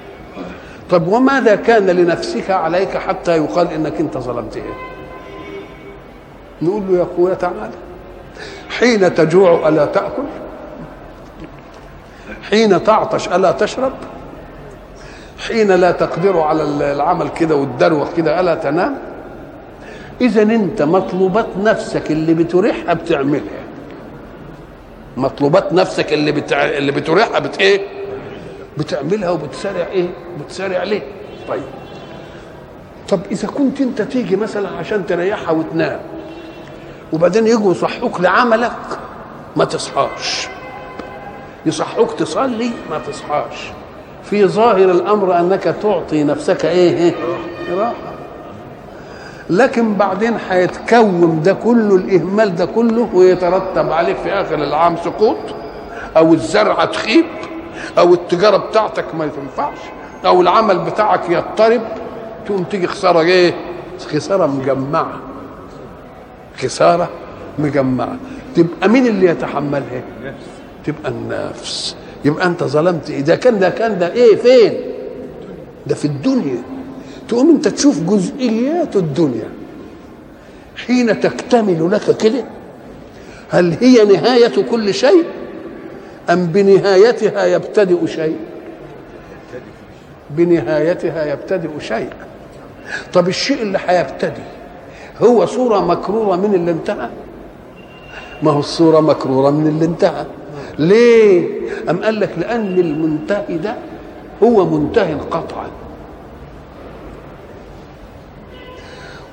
طب 0.90 1.06
وماذا 1.08 1.56
كان 1.56 1.86
لنفسك 1.86 2.50
عليك 2.50 2.96
حتى 2.96 3.36
يقال 3.36 3.72
إنك 3.72 4.00
أنت 4.00 4.18
ظلمت 4.18 4.56
إيه؟ 4.56 4.74
نقول 6.62 6.82
له 6.88 6.98
يا 6.98 7.02
أخويا 7.02 7.34
تعالى 7.34 7.70
حين 8.78 9.14
تجوع 9.14 9.68
ألا 9.68 9.86
تأكل. 9.86 10.22
حين 12.50 12.84
تعطش 12.84 13.28
ألا 13.28 13.52
تشرب. 13.52 13.92
حين 15.48 15.72
لا 15.72 15.90
تقدر 15.90 16.40
على 16.40 16.62
العمل 16.92 17.28
كده 17.28 17.56
والدروخ 17.56 18.08
كده 18.16 18.40
ألا 18.40 18.54
تنام. 18.54 18.98
اذا 20.20 20.42
أنت 20.42 20.82
مطلوبات 20.82 21.46
نفسك 21.58 22.10
اللي 22.10 22.34
بتريحها 22.34 22.94
بتعملها. 22.94 23.61
مطلوبات 25.16 25.72
نفسك 25.72 26.12
اللي 26.12 26.32
بتع... 26.32 26.64
اللي 26.64 26.92
بتريحها 26.92 27.38
بت 27.38 27.58
إيه؟ 27.60 27.80
بتعملها 28.78 29.30
وبتسارع 29.30 29.86
إيه؟ 29.86 30.06
بتسارع 30.44 30.82
ليه؟ 30.82 31.02
طيب. 31.48 31.62
طب 33.08 33.20
إذا 33.30 33.48
كنت 33.48 33.80
أنت 33.80 34.02
تيجي 34.02 34.36
مثلا 34.36 34.68
عشان 34.68 35.06
تريحها 35.06 35.50
وتنام 35.50 36.00
وبعدين 37.12 37.46
يجوا 37.46 37.72
يصحوك 37.72 38.20
لعملك 38.20 38.72
ما 39.56 39.64
تصحاش. 39.64 40.48
يصحوك 41.66 42.12
تصلي 42.12 42.70
ما 42.90 42.98
تصحاش. 42.98 43.70
في 44.24 44.46
ظاهر 44.46 44.90
الأمر 44.90 45.38
أنك 45.40 45.62
تعطي 45.82 46.24
نفسك 46.24 46.64
إيه؟ 46.64 46.96
إيه؟ 46.96 47.14
راحة. 47.78 48.11
لكن 49.50 49.94
بعدين 49.94 50.34
هيتكون 50.50 51.42
ده 51.42 51.52
كله 51.52 51.96
الإهمال 51.96 52.54
ده 52.56 52.66
كله 52.66 53.08
ويترتب 53.14 53.92
عليه 53.92 54.14
في 54.14 54.32
آخر 54.32 54.54
العام 54.54 54.96
سقوط 54.96 55.36
أو 56.16 56.34
الزرعه 56.34 56.84
تخيب 56.84 57.24
أو 57.98 58.14
التجارة 58.14 58.56
بتاعتك 58.56 59.14
ما 59.14 59.26
تنفعش 59.26 59.78
أو 60.26 60.40
العمل 60.40 60.78
بتاعك 60.78 61.20
يضطرب. 61.30 61.80
تقوم 62.46 62.64
تيجي 62.64 62.86
خسارة 62.86 63.20
إيه؟ 63.20 63.54
خسارة 64.12 64.46
مجمعة. 64.46 65.12
خسارة 66.62 67.08
مجمعة. 67.58 68.16
تبقى 68.56 68.88
مين 68.88 69.06
اللي 69.06 69.26
يتحملها؟ 69.26 70.02
تبقى 70.84 71.10
النفس. 71.10 71.96
يبقى 72.24 72.46
أنت 72.46 72.64
ظلمت 72.64 73.10
إيه؟ 73.10 73.20
ده 73.20 73.36
كان 73.36 73.58
ده 73.58 73.70
كان 73.70 73.98
ده 73.98 74.12
إيه؟ 74.12 74.36
فين؟ 74.36 74.72
ده 75.86 75.94
في 75.94 76.04
الدنيا. 76.04 76.62
تقوم 77.32 77.50
أنت 77.50 77.68
تشوف 77.68 78.00
جزئيات 78.00 78.96
الدنيا 78.96 79.48
حين 80.86 81.20
تكتمل 81.20 81.90
لك 81.92 82.16
كده. 82.16 82.44
هل 83.50 83.76
هي 83.80 84.04
نهاية 84.04 84.62
كل 84.70 84.94
شيء؟ 84.94 85.24
أم 86.30 86.46
بنهايتها 86.46 87.46
يبتدئ 87.46 88.06
شيء؟ 88.06 88.36
بنهايتها 90.30 91.32
يبتدئ 91.32 91.68
شيء. 91.80 92.10
طب 93.12 93.28
الشيء 93.28 93.62
اللي 93.62 93.78
هيبتدي 93.86 94.42
هو 95.22 95.46
صورة 95.46 95.80
مكرورة 95.84 96.36
من 96.36 96.54
اللي 96.54 96.70
انتهى؟ 96.70 97.08
ما 98.42 98.50
هو 98.50 98.58
الصورة 98.60 99.00
مكرورة 99.00 99.50
من 99.50 99.66
اللي 99.66 99.84
انتهى. 99.84 100.26
ليه؟ 100.78 101.48
أم 101.90 102.04
قال 102.04 102.20
لك 102.20 102.30
لأن 102.38 102.78
المنتهي 102.78 103.56
ده 103.58 103.76
هو 104.42 104.66
منتهي 104.78 105.14
قطعا 105.14 105.66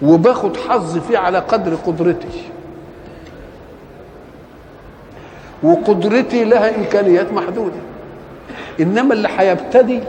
وباخد 0.02 0.58
حظ 0.58 0.98
فيه 0.98 1.18
على 1.18 1.40
قدر 1.40 1.76
قدرتي. 1.76 2.44
وقدرتي 5.64 6.44
لها 6.44 6.76
إمكانيات 6.78 7.34
محدودة. 7.34 7.80
إنما 8.80 9.14
اللي 9.14 9.30
هيبتدي 9.38 10.00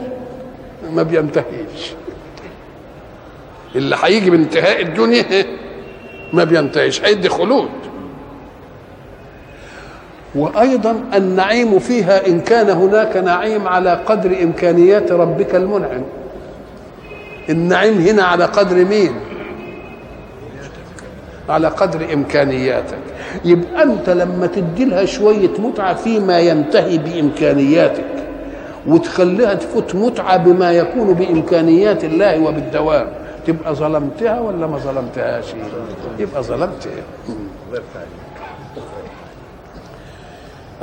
ما 0.93 1.03
بينتهيش. 1.03 1.93
اللي 3.75 3.95
هيجي 4.03 4.29
بانتهاء 4.29 4.81
الدنيا 4.81 5.45
ما 6.33 6.43
بينتهيش. 6.43 7.03
هيدي 7.03 7.29
خلود. 7.29 7.69
وأيضا 10.35 11.03
النعيم 11.13 11.79
فيها 11.79 12.27
إن 12.27 12.39
كان 12.39 12.69
هناك 12.69 13.17
نعيم 13.17 13.67
على 13.67 13.93
قدر 14.05 14.43
إمكانيات 14.43 15.11
ربك 15.11 15.55
المنعم. 15.55 16.03
النعيم 17.49 17.97
هنا 17.97 18.23
على 18.23 18.45
قدر 18.45 18.85
مين؟ 18.85 19.30
على 21.51 21.67
قدر 21.67 22.13
إمكانياتك. 22.13 22.97
يبقى 23.45 23.83
أنت 23.83 24.09
لما 24.09 24.47
تدي 24.47 24.85
لها 24.85 25.05
شوية 25.05 25.49
متعة 25.59 25.93
فيما 25.93 26.39
ينتهي 26.39 26.97
بإمكانياتك 26.97 28.05
وتخليها 28.87 29.53
تفوت 29.53 29.95
متعة 29.95 30.37
بما 30.37 30.71
يكون 30.71 31.13
بإمكانيات 31.13 32.03
الله 32.03 32.39
وبالدوام 32.39 33.07
تبقى 33.47 33.75
ظلمتها 33.75 34.39
ولا 34.39 34.67
ما 34.67 34.77
ظلمتهاش؟ 34.77 35.45
يبقى 36.19 36.43
ظلمتها. 36.43 36.91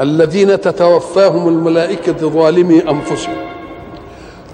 الذين 0.01 0.61
تتوفاهم 0.61 1.49
الملائكة 1.49 2.29
ظالمي 2.29 2.91
أنفسهم. 2.91 3.35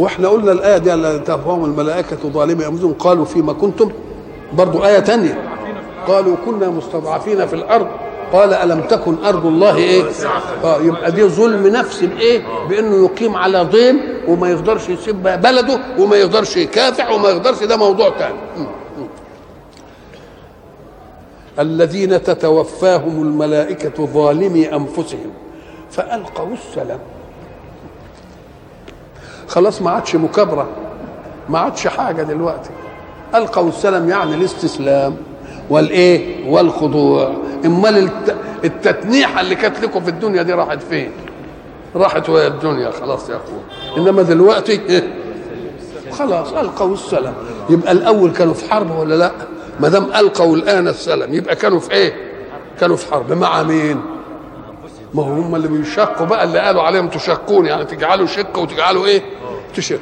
وإحنا 0.00 0.28
قلنا 0.28 0.52
الآية 0.52 0.78
دي 0.78 1.18
تتوفاهم 1.18 1.64
الملائكة 1.64 2.28
ظالمي 2.28 2.66
أنفسهم 2.66 2.92
قالوا 2.92 3.24
فيما 3.24 3.52
كنتم 3.52 3.90
برضو 4.52 4.84
آية 4.84 4.98
تانية. 4.98 5.38
قالوا 6.08 6.36
كنا 6.46 6.68
مستضعفين 6.68 7.46
في 7.46 7.54
الأرض. 7.54 7.86
قال 8.32 8.54
ألم 8.54 8.80
تكن 8.80 9.24
أرض 9.24 9.46
الله 9.46 9.76
إيه؟ 9.76 10.04
آه 10.64 10.80
يبقى 10.80 11.12
دي 11.12 11.24
ظلم 11.24 11.66
نفس 11.66 12.04
بإيه 12.04 12.42
بأنه 12.68 13.04
يقيم 13.04 13.36
على 13.36 13.62
ضيم 13.62 14.00
وما 14.28 14.48
يقدرش 14.50 14.88
يسيب 14.88 15.22
بلده 15.22 15.80
وما 15.98 16.16
يقدرش 16.16 16.56
يكافح 16.56 17.10
وما 17.10 17.28
يقدرش 17.28 17.62
ده 17.64 17.76
موضوع 17.76 18.10
تاني. 18.10 18.34
الذين 21.58 22.22
تتوفاهم 22.22 23.22
الملائكة 23.22 24.06
ظالمي 24.06 24.72
أنفسهم. 24.76 25.30
فألقوا 25.90 26.48
السلام. 26.52 26.98
خلاص 29.48 29.82
ما 29.82 29.90
عادش 29.90 30.16
مكابرة 30.16 30.68
ما 31.48 31.58
عادش 31.58 31.86
حاجة 31.86 32.22
دلوقتي. 32.22 32.70
ألقوا 33.34 33.68
السلام 33.68 34.08
يعني 34.08 34.34
الاستسلام. 34.34 35.16
والإيه؟ 35.70 36.50
والخضوع. 36.50 37.34
امال 37.64 37.96
الت... 37.96 38.36
التتنيحة 38.64 39.40
اللي 39.40 39.54
كانت 39.54 39.80
لكم 39.80 40.00
في 40.00 40.08
الدنيا 40.10 40.42
دي 40.42 40.52
راحت 40.52 40.82
فين؟ 40.82 41.10
راحت 41.96 42.28
وهي 42.28 42.46
الدنيا. 42.46 42.90
خلاص 42.90 43.30
يا 43.30 43.36
أخوان. 43.36 43.62
إنما 43.98 44.22
دلوقتي 44.22 44.72
إيه؟ 44.72 45.14
خلاص 46.18 46.52
ألقوا 46.52 46.94
السلام. 46.94 47.34
يبقى 47.70 47.92
الأول 47.92 48.32
كانوا 48.32 48.54
في 48.54 48.70
حرب 48.70 48.98
ولا 48.98 49.14
لأ؟ 49.14 49.32
ما 49.80 49.88
دام 49.88 50.04
ألقوا 50.04 50.56
الآن 50.56 50.88
السلام 50.88 51.34
يبقى 51.34 51.56
كانوا 51.56 51.80
في 51.80 51.90
إيه؟ 51.92 52.14
كانوا 52.80 52.96
في 52.96 53.12
حرب. 53.12 53.32
مع 53.32 53.62
مين؟ 53.62 54.00
ما 55.14 55.22
هم 55.22 55.54
اللي 55.54 55.68
بيشقوا 55.68 56.26
بقى 56.26 56.44
اللي 56.44 56.58
قالوا 56.58 56.82
عليهم 56.82 57.08
تشقون 57.08 57.66
يعني 57.66 57.84
تجعلوا 57.84 58.26
شق 58.26 58.58
وتجعلوا 58.58 59.06
إيه؟ 59.06 59.22
تشق. 59.76 60.00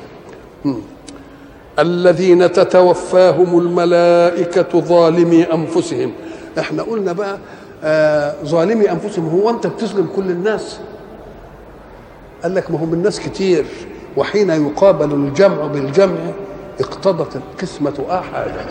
الذين 1.79 2.53
تتوفاهم 2.53 3.59
الملائكة 3.59 4.81
ظالمي 4.81 5.43
أنفسهم. 5.43 6.13
إحنا 6.59 6.83
قلنا 6.83 7.13
بقى 7.13 7.39
آه 7.85 8.35
ظالمي 8.45 8.91
أنفسهم. 8.91 9.29
هو 9.29 9.51
أنت 9.51 9.67
بتظلم 9.67 10.09
كل 10.17 10.31
الناس؟ 10.31 10.81
قال 12.43 12.55
لك 12.55 12.71
ما 12.71 12.79
هم 12.79 12.93
الناس 12.95 13.21
كتير. 13.21 13.65
وحين 14.17 14.51
يقابل 14.51 15.13
الجمع 15.15 15.67
بالجمع 15.67 16.19
اقتضت 16.81 17.37
القسمة 17.37 18.05
آحادا 18.11 18.65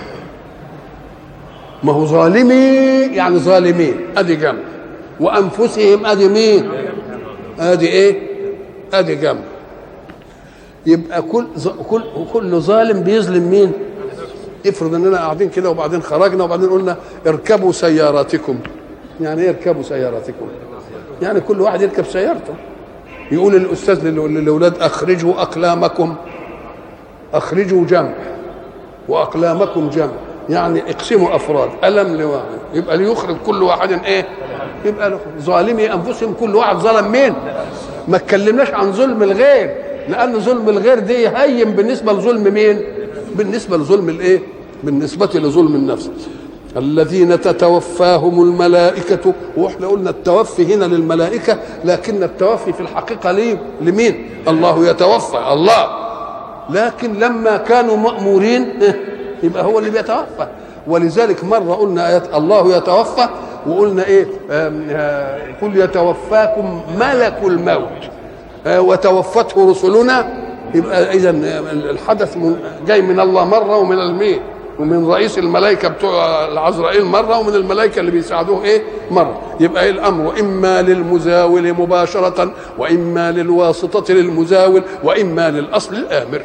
ما 1.84 1.94
هو 1.94 2.06
ظالمي؟ 2.06 2.66
يعني 3.16 3.40
ظالمين 3.40 3.96
أدي 4.18 4.36
جمع. 4.36 4.60
وأنفسهم 5.20 6.06
أدي 6.06 6.28
مين؟ 6.28 6.72
أدي 7.60 7.88
إيه؟ 7.88 8.20
أدي 8.94 9.16
جمع. 9.16 9.42
يبقى 10.86 11.22
كل 11.22 11.46
كل 11.90 12.04
كل 12.34 12.60
ظالم 12.60 13.04
بيظلم 13.04 13.50
مين؟ 13.50 13.72
افرض 14.68 14.96
إننا 14.96 15.18
قاعدين 15.18 15.50
كده 15.50 15.70
وبعدين 15.70 16.02
خرجنا 16.02 16.44
وبعدين 16.44 16.70
قلنا 16.70 16.96
اركبوا 17.28 17.72
سياراتكم 17.72 18.60
يعني 19.22 19.42
إيه 19.42 19.50
اركبوا 19.50 19.84
سياراتكم 19.84 20.46
يعني 21.22 21.40
كل 21.40 21.62
واحد 21.62 21.82
يركب 21.82 22.06
سيارته. 22.06 22.54
يقول 23.32 23.56
الأستاذ 23.56 24.08
للأولاد 24.08 24.82
أخرجوا 24.82 25.42
أقلامكم. 25.42 26.16
أخرجوا 27.34 27.86
جمع. 27.86 28.14
وأقلامكم 29.10 29.90
جمع. 29.90 30.12
يعني 30.50 30.82
اقسموا 30.92 31.36
أفراد. 31.36 31.70
ألم 31.84 32.16
لواحد. 32.16 32.46
يبقى 32.74 32.98
ليخرج 32.98 33.36
كل 33.46 33.64
واحد 33.64 33.92
إيه؟ 33.92 34.28
يبقى 34.86 35.18
ظالمي 35.40 35.94
أنفسهم 35.94 36.34
كل 36.40 36.56
واحد 36.56 36.76
ظلم 36.76 37.12
مين؟ 37.12 37.34
ما 38.08 38.18
اتكلمناش 38.18 38.70
عن 38.72 38.92
ظلم 38.92 39.24
الغير. 39.24 39.76
لأن 40.12 40.40
ظلم 40.40 40.70
الغير 40.70 41.00
دي 41.00 41.28
هين 41.28 41.72
بالنسبة 41.72 42.14
لظلم 42.14 42.54
مين؟ 42.54 42.82
بالنسبة 43.36 43.78
لظلم 43.78 44.10
الإيه؟ 44.10 44.40
بالنسبة 44.84 45.30
لظلم 45.40 45.76
النفس. 45.76 46.10
الذين 46.78 47.42
تتوفاهم 47.42 48.42
الملائكة 48.42 49.34
وإحنا 49.58 49.88
قلنا 49.88 50.10
التوفي 50.10 50.76
هنا 50.76 50.86
للملائكة 50.86 51.58
لكن 51.86 52.24
التوفي 52.24 52.74
في 52.74 52.80
الحقيقة 52.80 53.32
ليه؟ 53.32 53.58
لمين؟ 53.82 54.30
الله 54.48 54.90
يتوفى 54.90 55.38
الله. 55.38 55.88
لكن 56.70 57.14
لما 57.14 57.58
كانوا 57.58 57.98
مأمورين 57.98 58.70
يبقى 59.44 59.64
هو 59.64 59.80
اللي 59.80 59.90
بيتوفى. 59.90 60.48
ولذلك 60.88 61.44
مرة 61.44 61.74
قلنا 61.74 62.08
آيات 62.08 62.36
الله 62.36 62.78
يتوفى 62.78 63.30
وقلنا 63.68 64.06
إيه؟ 64.06 64.26
قل 65.62 65.78
يتوفاكم 65.78 66.82
ملك 67.00 67.40
الموت. 67.44 68.02
وتوفته 68.68 69.72
رسلنا. 69.72 70.42
يبقى 70.76 71.14
اذا 71.14 71.30
الحدث 71.90 72.38
من 72.38 72.60
جاي 72.88 73.02
من 73.02 73.20
الله 73.20 73.46
مرة 73.46 73.78
ومن 73.78 74.00
المين؟ 74.00 74.40
ومن 74.80 75.08
رئيس 75.08 75.38
الملائكة 75.38 75.88
بتوع 75.88 76.46
العزرائيل 76.48 77.06
مرة 77.06 77.40
ومن 77.40 77.56
الملائكة 77.56 78.00
اللي 78.00 78.12
بيساعدوه 78.12 78.64
إيه؟ 78.64 78.82
مرة. 79.12 79.42
يبقى 79.60 79.84
إيه 79.84 79.90
الأمر؟ 79.92 80.40
اما 80.40 80.82
للمزاول 80.82 81.74
مباشرة 81.74 82.52
وإما 82.78 83.32
للواسطة 83.32 84.14
للمزاول 84.14 84.84
وإما 85.04 85.52
للأصل 85.52 85.96
الآمر. 85.96 86.42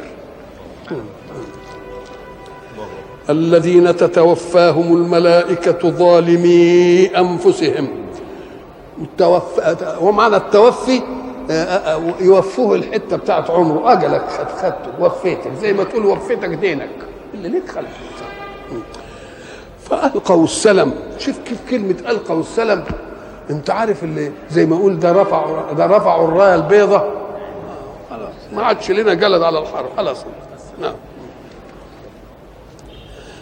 الذين 3.29 3.95
تتوفاهم 3.95 4.95
الملائكة 4.95 5.89
ظالمي 5.89 7.05
أنفسهم. 7.17 7.87
التوفى 9.01 9.75
ومعنى 10.01 10.35
التوفي 10.35 11.01
يوفوه 12.19 12.75
الحتة 12.75 13.17
بتاعت 13.17 13.49
عمره. 13.49 13.93
أجلك 13.93 14.23
خد 14.29 14.47
خدته 14.47 14.91
وفيتك. 14.99 15.51
زي 15.61 15.73
ما 15.73 15.83
تقول 15.83 16.05
وفيتك 16.05 16.49
دينك. 16.49 16.89
اللي 17.33 17.49
ليك 17.49 17.71
خلف. 17.71 17.97
فألقوا 19.89 20.43
السلم. 20.43 20.93
شوف 21.17 21.39
كيف 21.39 21.57
كلمة 21.69 21.95
ألقوا 22.09 22.39
السلم. 22.39 22.83
أنت 23.49 23.69
عارف 23.69 24.03
اللي 24.03 24.31
زي 24.49 24.65
ما 24.65 24.75
أقول 24.75 24.99
ده 24.99 25.11
رفعوا 25.11 25.73
ده 25.73 25.85
رفعوا 25.85 26.27
الراية 26.27 26.55
البيضة؟ 26.55 26.97
خلاص. 28.09 28.33
ما 28.53 28.63
عادش 28.63 28.91
لنا 28.91 29.13
جلد 29.13 29.41
على 29.41 29.59
الحرب. 29.59 29.89
خلاص. 29.97 30.25
نعم. 30.81 30.93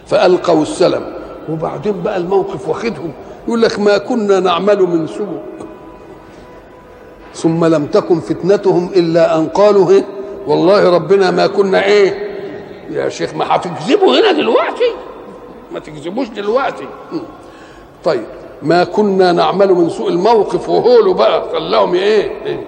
فألقوا 0.08 0.62
السلم. 0.62 1.13
وبعدين 1.50 2.02
بقى 2.02 2.18
الموقف 2.18 2.70
واخدهم. 2.70 3.12
يقول 3.48 3.62
لك 3.62 3.80
ما 3.80 3.98
كنا 3.98 4.39
نعمل 4.39 4.82
من 4.82 5.08
سوء. 5.08 5.39
ثم 7.36 7.65
لم 7.65 7.86
تكن 7.86 8.19
فتنتهم 8.19 8.89
إلا 8.95 9.38
أن 9.38 9.48
قالوا 9.48 9.91
هي 9.91 10.04
والله 10.48 10.89
ربنا 10.95 11.32
ما 11.32 11.48
كنا 11.48 11.84
إيه. 11.86 12.26
يا 12.89 13.10
شيخ 13.10 13.34
ما 13.34 13.56
هتكذبوا 13.56 14.19
هنا 14.19 14.32
دلوقتي؟ 14.32 14.91
ما 15.74 15.80
تكذبوش 15.80 16.28
دلوقتي. 16.28 16.88
طيب 18.04 18.26
ما 18.62 18.84
كنا 18.84 19.32
نعمل 19.32 19.74
من 19.74 19.89
سوء 19.89 20.10
الموقف 20.10 20.69
وهولوا 20.69 21.13
بقى 21.13 21.50
خلاهم 21.52 21.93
إيه, 21.95 22.32
إيه؟ 22.45 22.67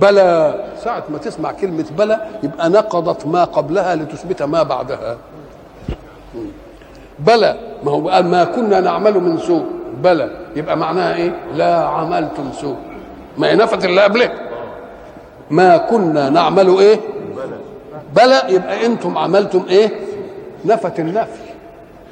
بلى. 0.00 0.54
ساعة 0.84 1.04
ما 1.10 1.18
تسمع 1.18 1.52
كلمة 1.52 1.84
بلى 1.98 2.26
يبقى 2.42 2.68
نقضت 2.68 3.26
ما 3.26 3.44
قبلها 3.44 3.94
لتثبت 3.96 4.42
ما 4.42 4.62
بعدها. 4.62 5.16
بلى. 7.18 7.56
ما 7.84 7.90
هو 7.92 8.00
ما 8.22 8.44
كنا 8.44 8.80
نعمل 8.80 9.14
من 9.20 9.38
سوء. 9.38 9.64
بلى. 10.02 10.30
يبقى 10.56 10.76
معناها 10.76 11.14
إيه؟ 11.16 11.32
لا 11.54 11.84
عملتم 11.84 12.44
سوء. 12.60 12.76
ما 13.40 13.50
هي 13.50 13.56
نفت 13.56 13.84
اللي 13.84 14.00
قبلك 14.00 14.32
ما 15.50 15.76
كنا 15.76 16.28
نعمل 16.28 16.68
إيه؟ 16.78 17.00
بلى. 18.16 18.42
يبقى 18.48 18.86
أنتم 18.86 19.18
عملتم 19.18 19.64
إيه؟ 19.68 19.90
نفت 20.64 21.00
النفي. 21.00 21.40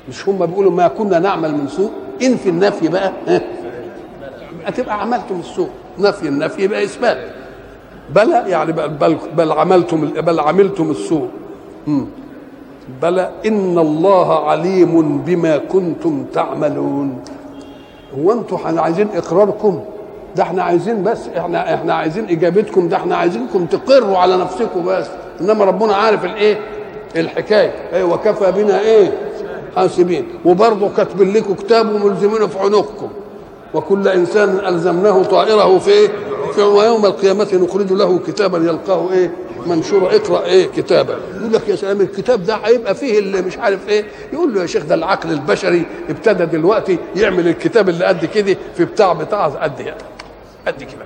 مش 0.09 0.29
هم 0.29 0.47
بيقولوا 0.47 0.73
ما 0.73 0.89
كنا 0.89 1.19
نعمل 1.19 1.53
من 1.55 1.69
سوء؟ 1.69 1.91
انفي 2.23 2.49
النفي 2.49 2.89
بقى؟ 2.89 3.13
هتبقى 4.67 5.01
عملتم 5.01 5.41
السوء. 5.41 5.69
نفي 5.99 6.29
النفي 6.29 6.63
يبقى 6.63 6.85
إثبات. 6.85 7.19
بلى 8.11 8.45
يعني 8.47 8.73
بل, 8.73 9.17
بل, 9.37 9.53
عملتم 9.53 10.07
بل 10.11 10.41
عملتم 10.41 10.91
السوء. 10.91 11.29
بلى 13.03 13.31
إن 13.47 13.79
الله 13.79 14.49
عليم 14.51 15.19
بما 15.19 15.57
كنتم 15.57 16.25
تعملون. 16.35 17.25
هو 18.19 18.33
أنتوا 18.33 18.59
عايزين 18.65 19.09
إقراركم؟ 19.15 19.85
ده 20.37 20.43
إحنا 20.43 20.63
عايزين 20.63 21.03
بس 21.03 21.19
إحنا 21.37 21.75
إحنا 21.75 21.95
عايزين 21.95 22.25
إجابتكم 22.31 22.89
ده 22.89 22.97
إحنا 22.97 23.17
عايزينكم 23.17 23.67
تقروا 23.67 24.19
على 24.19 24.37
نفسكم 24.37 24.85
بس. 24.87 25.07
إنما 25.41 25.65
ربنا 25.65 25.95
عارف 25.97 26.25
الإيه؟ 26.25 26.59
الحكاية. 27.17 27.73
إيه 27.93 28.05
وكفى 28.05 28.53
بنا 28.53 28.81
إيه؟ 28.81 29.13
حاسبين. 29.77 30.29
وبرضه 30.45 30.89
كاتبين 30.97 31.33
لكم 31.33 31.55
كتاب 31.55 31.95
وملزمينه 31.95 32.47
في 32.47 32.59
عنقكم. 32.59 33.09
وكل 33.75 34.09
إنسان 34.09 34.59
ألزمناه 34.67 35.23
طائره 35.23 35.79
في 35.79 35.91
إيه؟ 35.91 36.09
في 36.55 36.63
ويوم 36.63 37.07
القيامة 37.07 37.49
نخرج 37.53 37.93
له 37.93 38.19
كتابا 38.19 38.59
يلقاه 38.59 39.13
إيه؟ 39.13 39.31
منشوره 39.67 40.07
اقرأ 40.17 40.45
إيه 40.45 40.67
كتابه 40.67 41.15
يقول 41.41 41.53
لك 41.53 41.69
يا 41.69 41.77
سلام 41.77 42.01
الكتاب 42.01 42.45
ده 42.45 42.55
هيبقى 42.55 42.95
فيه 42.95 43.19
اللي 43.19 43.43
مش 43.43 43.59
عارف 43.59 43.89
إيه؟ 43.89 44.05
يقول 44.33 44.55
له 44.55 44.61
يا 44.61 44.67
شيخ 44.67 44.85
ده 44.85 44.95
العقل 44.95 45.33
البشري 45.33 45.87
ابتدى 46.11 46.45
دلوقتي 46.47 46.99
يعمل 47.17 47.49
الكتاب 47.49 47.89
اللي 47.89 48.05
قد 48.05 48.25
كده 48.25 48.57
في 48.77 48.85
بتاع 48.85 49.13
بتاع 49.13 49.47
قد 49.47 49.83
كده. 49.83 49.95
قد 50.67 50.83
كده 50.83 51.05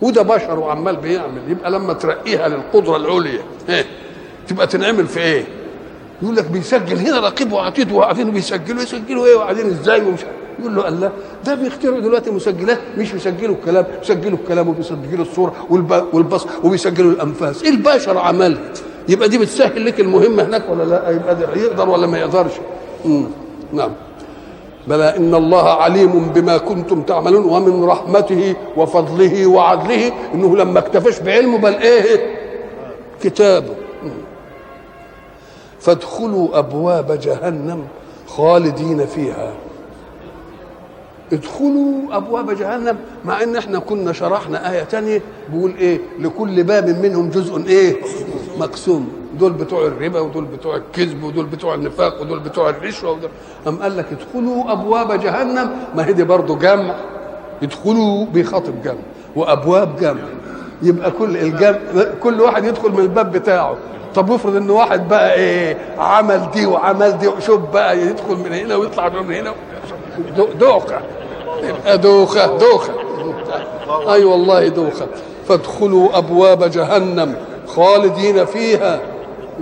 وده 0.00 0.22
بشر 0.22 0.58
وعمال 0.58 0.96
بيعمل. 0.96 1.40
يبقى 1.48 1.70
لما 1.70 1.92
ترقيها 1.92 2.48
للقدرة 2.48 2.96
العليا 2.96 3.40
إيه؟ 3.68 3.84
تبقى 4.48 4.66
تنعمل 4.66 5.06
في 5.06 5.20
إيه؟ 5.20 5.44
يقول 6.22 6.36
لك 6.36 6.44
بيسجل. 6.44 6.96
هنا 6.96 7.20
رقيب 7.20 7.52
وعتيد 7.52 7.92
وقاعدين 7.92 8.30
بيسجلوا 8.30 8.82
يسجلوا 8.82 9.26
إيه؟ 9.26 9.34
وقاعدين 9.34 9.66
إزاي؟ 9.66 10.00
ومش 10.02 10.20
يقول 10.60 10.76
له 10.76 10.88
الله 10.88 11.12
ده 11.44 11.54
بيخترعوا 11.54 12.00
دلوقتي 12.00 12.30
مسجلات 12.30 12.78
مش 12.98 13.12
بيسجلوا 13.12 13.54
الكلام 13.54 13.84
بيسجلوا 14.00 14.38
الكلام 14.38 14.68
وبيسجلوا 14.68 15.24
الصورة 15.24 15.54
والب- 15.70 16.04
والبصر 16.14 16.48
وبيسجلوا 16.64 17.12
الأنفاس. 17.12 17.62
إيه 17.62 17.70
البشر 17.70 18.18
عملها 18.18 18.60
يبقى 19.08 19.28
دي 19.28 19.38
بتسهل 19.38 19.86
لك 19.86 20.00
المهمة 20.00 20.42
هناك 20.42 20.62
ولا 20.70 20.82
لا؟ 20.84 21.10
يبقى 21.10 21.58
يقدر 21.58 21.88
ولا 21.88 22.06
ما 22.06 22.18
يقدرش. 22.18 22.52
نعم. 23.72 23.90
بلى 24.88 25.16
إن 25.16 25.34
الله 25.34 25.68
عليم 25.70 26.28
بما 26.34 26.58
كنتم 26.58 27.02
تعملون 27.02 27.44
ومن 27.44 27.84
رحمته 27.84 28.56
وفضله 28.76 29.46
وعدله 29.46 30.12
إنه 30.34 30.56
لما 30.56 30.78
اكتفاش 30.78 31.20
بعلمه 31.20 31.58
بل 31.58 31.74
إيه؟ 31.74 32.36
كتابه 33.22 33.74
فادخلوا 35.80 36.58
أبواب 36.58 37.20
جهنم 37.20 37.84
خالدين 38.28 39.06
فيها. 39.06 39.52
ادخلوا 41.32 42.16
أبواب 42.16 42.50
جهنم 42.50 42.96
مع 43.24 43.42
إن 43.42 43.56
إحنا 43.56 43.78
كنا 43.78 44.12
شرحنا 44.12 44.72
آية 44.72 44.82
تانية 44.82 45.22
بيقول 45.52 45.74
إيه؟ 45.78 45.98
لكل 46.18 46.62
باب 46.62 46.88
منهم 47.06 47.30
جزء 47.30 47.66
إيه؟ 47.66 47.96
مقسوم. 48.58 49.23
دول 49.38 49.52
بتوع 49.52 49.86
الربا 49.86 50.20
ودول 50.20 50.44
بتوع 50.44 50.76
الكذب 50.76 51.22
ودول 51.22 51.46
بتوع 51.46 51.74
النفاق 51.74 52.20
ودول 52.20 52.38
بتوع 52.40 52.68
الرشوة 52.68 53.10
ودول. 53.10 53.30
أم 53.68 53.82
قال 53.82 53.96
لك 53.96 54.06
ادخلوا 54.12 54.72
أبواب 54.72 55.20
جهنم؟ 55.20 55.70
ما 55.94 56.06
هي 56.06 56.12
دي 56.12 56.24
برضه 56.24 56.58
جمع. 56.58 56.94
يدخلوا 57.62 58.26
بيخاطب 58.26 58.82
جمع. 58.82 58.94
وأبواب 59.36 59.96
جمع. 60.00 60.20
يبقى 60.82 61.10
كل 61.10 61.36
الجمع 61.36 61.78
كل 62.22 62.40
واحد 62.40 62.64
يدخل 62.64 62.92
من 62.92 62.98
الباب 63.00 63.32
بتاعه. 63.32 63.76
طب 64.14 64.32
افرض 64.32 64.56
إن 64.56 64.70
واحد 64.70 65.08
بقى 65.08 65.34
إيه 65.34 65.76
عمل 65.98 66.50
دي 66.54 66.66
وعمل 66.66 67.18
دي 67.18 67.30
شوف 67.40 67.60
بقى 67.72 67.98
يدخل 68.00 68.36
من 68.36 68.52
هنا 68.52 68.76
ويطلع 68.76 69.08
من 69.08 69.34
هنا. 69.34 69.52
دو- 70.36 70.48
دوخة. 70.60 71.00
يبقى 71.62 71.98
دوخة 71.98 72.58
دوخة. 72.58 72.92
أي 73.90 74.12
أيوة 74.12 74.32
والله 74.32 74.68
دوخة. 74.68 75.06
فادخلوا 75.48 76.18
أبواب 76.18 76.70
جهنم 76.70 77.34
خالدين 77.66 78.44
فيها. 78.44 79.00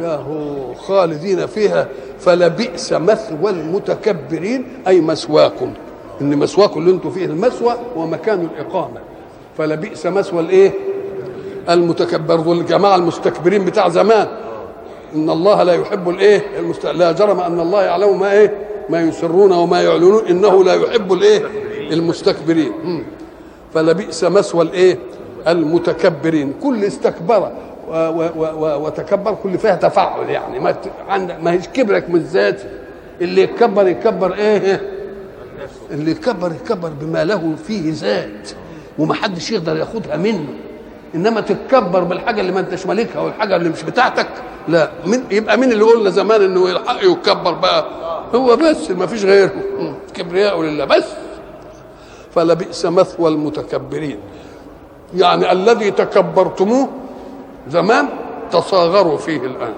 يا 0.00 0.16
هو 0.16 0.74
خالدين 0.74 1.46
فيها 1.46 1.88
فلبئس 2.20 2.92
مثوى 2.92 3.50
المتكبرين 3.50 4.66
أي 4.86 5.00
مسواكم. 5.00 5.72
إن 6.20 6.38
مسواكم 6.38 6.80
اللي 6.80 6.90
أنتم 6.90 7.10
فيه 7.10 7.24
المسوى 7.24 7.76
ومكان 7.96 8.48
الإقامة. 8.54 9.00
فلبئس 9.58 10.06
مثوى 10.06 10.40
الإيه؟ 10.40 10.72
المتكبر 11.70 12.36
دول 12.36 12.58
الجماعة 12.58 12.96
المستكبرين 12.96 13.64
بتاع 13.64 13.88
زمان. 13.88 14.28
إن 15.14 15.30
الله 15.30 15.62
لا 15.62 15.72
يحب 15.72 16.08
الإيه؟ 16.08 16.42
المست... 16.58 16.86
لا 16.86 17.12
جرم 17.12 17.40
أن 17.40 17.60
الله 17.60 17.82
يعلم 17.82 18.20
ما 18.20 18.32
إيه؟ 18.32 18.54
ما 18.90 19.00
يسرون 19.00 19.52
وما 19.52 19.82
يعلنون. 19.82 20.26
إنه 20.26 20.64
لا 20.64 20.74
يحب 20.74 21.12
الإيه؟ 21.12 21.42
المستكبرين. 21.92 22.72
فلبئس 23.74 24.24
مثوى 24.24 24.62
الإيه؟ 24.62 24.98
المتكبرين. 25.48 26.54
كل 26.62 26.84
استكبر 26.84 27.52
وتكبر 27.92 29.34
كل 29.42 29.58
فيها 29.58 29.76
تفعل 29.76 30.30
يعني. 30.30 30.58
ما. 30.60 30.74
ما 31.42 31.52
هيش 31.52 31.68
كبرك 31.68 32.10
من 32.10 32.20
ذاتي 32.20 32.64
اللي 33.20 33.42
يتكبر 33.42 33.88
يتكبر 33.88 34.34
إيه؟ 34.34 34.80
اللي 35.90 36.10
يتكبر 36.10 36.52
يتكبر 36.52 36.88
بما 36.88 37.24
له 37.24 37.54
فيه 37.66 37.92
ذات. 37.92 38.50
ومحدش 38.98 39.50
يقدر 39.50 39.76
ياخدها 39.76 40.16
منه. 40.16 40.48
إنما 41.14 41.40
تتكبر 41.40 42.04
بالحاجة 42.04 42.40
اللي 42.40 42.52
ما 42.52 42.60
أنتش 42.60 42.86
مالكها 42.86 43.20
والحاجة 43.20 43.56
اللي 43.56 43.68
مش 43.68 43.82
بتاعتك. 43.82 44.28
لا 44.68 44.90
من 45.06 45.22
يبقى 45.30 45.58
مين 45.58 45.72
اللي 45.72 45.84
قلنا 45.84 46.10
زمان 46.10 46.42
إنه 46.42 46.70
يلحق 46.70 47.04
يتكبر 47.04 47.52
بقى. 47.52 47.86
هو 48.34 48.56
بس 48.56 48.90
ما 48.90 49.06
فيش 49.06 49.24
غيره. 49.24 49.52
كبرياء 50.14 50.62
لله 50.62 50.84
بس. 50.84 51.04
فلبئس 52.34 52.86
مثوى 52.86 53.28
المتكبرين. 53.30 54.18
يعني 55.16 55.52
الذي 55.52 55.90
تكبرتموه 55.90 56.88
زمان 57.68 58.08
تصاغروا 58.52 59.16
فيه 59.18 59.40
الآن 59.40 59.74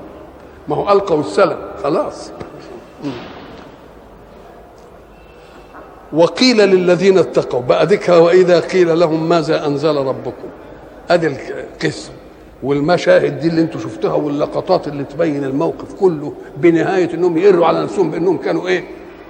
ما 0.68 0.76
هو 0.76 0.92
ألقوا 0.92 1.20
السلم 1.20 1.56
خلاص. 1.82 2.30
وقيل 6.12 6.56
للذين 6.56 7.18
اتقوا 7.18 7.60
بقى 7.60 7.86
ذكر 7.86 8.20
وإذا 8.22 8.60
قيل 8.60 9.00
لهم 9.00 9.28
ماذا 9.28 9.66
أنزل 9.66 9.96
ربكم 9.96 10.48
أدي 11.10 11.26
القسم 11.26 12.12
والمشاهد 12.62 13.40
دي 13.40 13.48
اللي 13.48 13.60
أنتم 13.60 13.78
شفتوها 13.78 14.14
واللقطات 14.14 14.88
اللي 14.88 15.04
تبين 15.04 15.44
الموقف 15.44 15.94
كله 16.00 16.32
بنهاية 16.56 17.14
إنهم 17.14 17.38
يقروا 17.38 17.66
على 17.66 17.82
نفسهم 17.82 18.10
بأنهم 18.10 18.36
كانوا 18.38 18.68
إيه؟ 18.68 18.84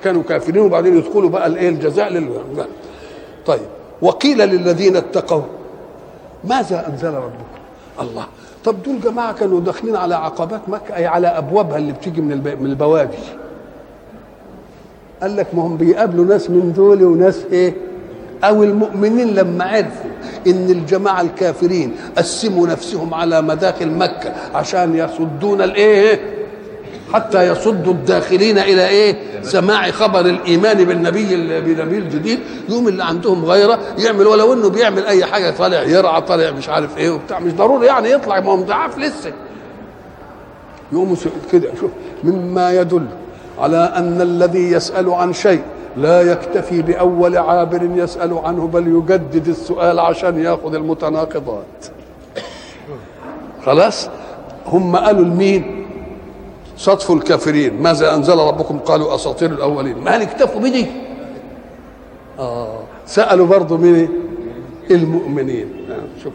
كانوا 0.05 0.23
كافرين 0.23 0.63
وبعدين 0.63 0.97
يدخلوا 0.97 1.31
بقى 1.31 1.47
الإيه 1.47 1.69
الجزاء 1.69 2.09
لل 2.09 2.29
طيب 3.47 3.61
وقيل 4.03 4.39
للذين 4.39 4.97
اتقوا 4.97 5.43
ماذا 6.45 6.89
أنزل 6.89 7.15
ربكم؟ 7.15 7.54
الله. 8.01 8.27
طب 8.65 8.83
دول 8.83 9.01
جماعة 9.01 9.33
كانوا 9.33 9.61
داخلين 9.61 9.97
على 9.97 10.15
عقبات 10.15 10.69
مكة 10.69 10.97
أي 10.97 11.07
على 11.07 11.27
أبوابها 11.27 11.79
اللي 11.79 11.93
بتيجي 11.93 12.21
من. 12.21 12.57
من 12.61 12.67
البوادي 12.67 13.17
قال 15.23 15.37
لك 15.37 15.47
ما 15.55 15.63
هم 15.63 15.77
بيقابلوا 15.77 16.25
ناس 16.25 16.51
من 16.51 16.73
دول 16.73 17.03
وناس 17.03 17.45
إيه؟ 17.53 17.75
أو 18.45 18.63
المؤمنين 18.63 19.29
لما 19.35 19.65
عرفوا 19.65 20.11
إن 20.47 20.71
الجماعة 20.71 21.21
الكافرين 21.21 21.97
قسموا 22.19 22.67
نفسهم 22.67 23.15
على 23.15 23.43
مداخل 23.43 23.91
مكة 23.91 24.33
عشان 24.55 24.97
يصدون 24.97 25.63
الإيه؟ 25.63 26.21
حتى 27.15 27.47
يصدوا 27.49 27.93
الداخلين 27.93 28.59
إلى 28.59 28.89
إيه؟ 28.89 29.17
سماع 29.43 29.91
خبر 29.91 30.21
الإيمان 30.21 30.85
بالنبي 30.85 31.37
بالنبي 31.61 31.99
الجديد. 31.99 32.39
يوم 32.69 32.89
اللي 32.89 33.05
عندهم 33.05 33.45
غيرة 33.45 33.79
يعمل 33.99 34.27
ولو 34.27 34.53
إنه 34.53 34.71
بيعمل 34.71 35.07
أي 35.07 35.25
حاجة 35.25 35.51
طالع 35.51 35.83
يرعى 35.83 36.21
طالع 36.23 36.51
مش 36.51 36.69
عارف 36.69 36.99
إيه 36.99 37.11
وبتاع. 37.11 37.39
مش 37.39 37.53
ضروري 37.53 37.87
يعني 37.87 38.11
يطلع 38.11 38.41
ما 38.41 38.53
هو 38.53 38.57
ضعاف 38.57 38.99
لسه. 38.99 39.33
يقوموا 40.93 41.17
كده 41.53 41.69
شوف 41.81 41.91
مما 42.25 42.73
يدل 42.73 43.07
على 43.59 43.93
أن 43.97 44.21
الذي 44.21 44.73
يسأل 44.73 45.11
عن 45.11 45.33
شيء 45.33 45.63
لا 45.97 46.33
يكتفي 46.33 46.83
بأول 46.83 47.37
عابر 47.37 47.91
يسأل 47.95 48.39
عنه 48.45 48.67
بل 48.67 48.89
يجدد 48.89 49.49
السؤال 49.49 49.99
عشان 49.99 50.39
يأخذ 50.39 50.75
المتناقضات. 50.75 51.87
خلاص؟ 53.67 54.09
هم 54.67 54.97
قالوا 54.97 55.25
لمين؟ 55.25 55.84
صدف 56.77 57.11
الكافرين. 57.11 57.83
ماذا 57.83 58.15
أنزل 58.15 58.39
ربكم؟ 58.39 58.79
قالوا 58.79 59.15
أساطير 59.15 59.51
الأولين. 59.51 59.99
ما 59.99 60.23
اكتفوا 60.23 60.61
بدي 60.61 60.87
آه. 62.39 62.79
سألوا 63.07 63.47
برضه 63.47 63.77
مين 63.77 64.09
المؤمنين. 64.91 65.69
آه. 65.91 66.23
شوف. 66.23 66.33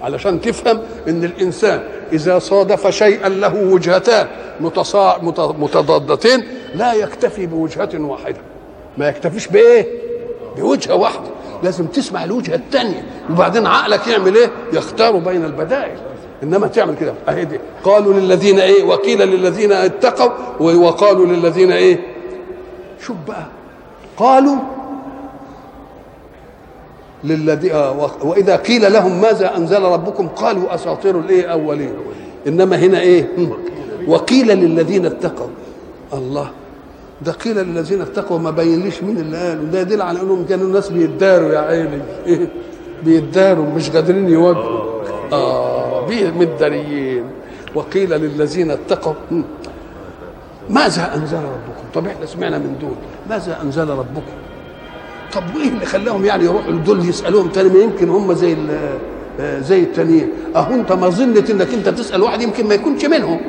علشان 0.00 0.40
تفهم 0.40 0.80
إن 1.08 1.24
الإنسان 1.24 1.82
إذا 2.12 2.38
صادف 2.38 2.86
شيئا 2.86 3.28
له 3.28 3.54
وجهتان 3.64 4.26
متصا... 4.60 5.18
مت... 5.22 5.40
متضادتين 5.40 6.44
لا 6.74 6.92
يكتفي 6.92 7.46
بوجهة 7.46 7.88
واحدة. 7.94 8.40
ما 8.98 9.08
يكتفيش 9.08 9.48
بإيه؟ 9.48 9.86
بوجهة 10.56 10.94
واحدة. 10.94 11.26
لازم 11.62 11.86
تسمع 11.86 12.24
الوجهة 12.24 12.54
الثانية 12.54 13.04
وبعدين 13.30 13.66
عقلك 13.66 14.06
يعمل 14.06 14.36
إيه؟ 14.36 14.50
يختار 14.72 15.16
بين 15.16 15.44
البدائل. 15.44 15.98
إنما 16.42 16.66
تعمل 16.66 16.94
كده. 16.96 17.14
أهي 17.28 17.44
دي. 17.44 17.58
قالوا 17.84 18.12
للذين 18.14 18.58
إيه 18.58 18.84
وقيل 18.84 19.18
للذين 19.28 19.72
اتقوا 19.72 20.30
وقالوا 20.60 21.26
للذين 21.26 21.72
إيه 21.72 22.00
شوف 23.00 23.16
بقى. 23.28 23.46
قالوا 24.16 24.56
للذي 27.24 27.72
آه 27.72 28.10
وإذا 28.22 28.56
قيل 28.56 28.92
لهم 28.92 29.20
ماذا 29.20 29.56
أنزل 29.56 29.82
ربكم 29.82 30.28
قالوا 30.28 30.74
أساطير 30.74 31.18
الإيه 31.18 31.44
اولين 31.46 31.92
إنما 32.46 32.76
هنا 32.76 33.00
إيه 33.00 33.28
وقيل 34.08 34.46
للذين 34.48 35.06
اتقوا. 35.06 35.48
الله. 36.12 36.50
ده 37.22 37.32
قيل 37.32 37.56
للذين 37.56 38.00
اتقوا 38.02 38.38
ما 38.38 38.50
بينليش 38.50 39.02
مين 39.02 39.18
اللي 39.18 39.36
قالوا 39.48 39.64
ده 39.64 39.80
يدل 39.80 40.02
على 40.02 40.20
إنهم 40.20 40.46
كانوا 40.48 40.66
الناس 40.66 40.88
بيداروا 40.88 41.52
يا 41.52 41.58
عيني؟ 41.58 41.98
بيداروا 43.04 43.64
مش 43.64 43.90
قادرين 43.90 44.28
يواجهوا. 44.28 44.80
آه. 45.32 45.85
متداريين 46.10 47.24
وقيل 47.74 48.10
للذين 48.10 48.70
اتقوا 48.70 49.14
ماذا 50.70 51.14
أنزل 51.14 51.36
ربكم؟ 51.36 51.84
طب 51.94 52.06
إحنا 52.06 52.26
سمعنا 52.26 52.58
من 52.58 52.76
دول 52.80 52.94
ماذا 53.30 53.58
أنزل 53.62 53.88
ربكم؟ 53.88 54.36
طب 55.32 55.42
وإيه 55.56 55.68
اللي 55.68 55.86
خلاهم 55.86 56.24
يعني 56.24 56.44
يروحوا 56.44 56.72
لدول 56.72 57.08
يسألوهم 57.08 57.48
تاني؟ 57.48 57.68
ما 57.68 57.78
يمكن 57.78 58.08
هم 58.08 58.32
زي 58.32 58.56
آه، 59.40 59.60
زي 59.60 59.80
التانيين. 59.80 60.28
أهو 60.56 60.74
أنت 60.74 60.92
ما 60.92 61.08
ظنت 61.08 61.50
إنك 61.50 61.74
أنت 61.74 61.88
تسأل 61.88 62.22
واحد 62.22 62.42
يمكن 62.42 62.68
ما 62.68 62.74
يكونش 62.74 63.04
منهم. 63.04 63.40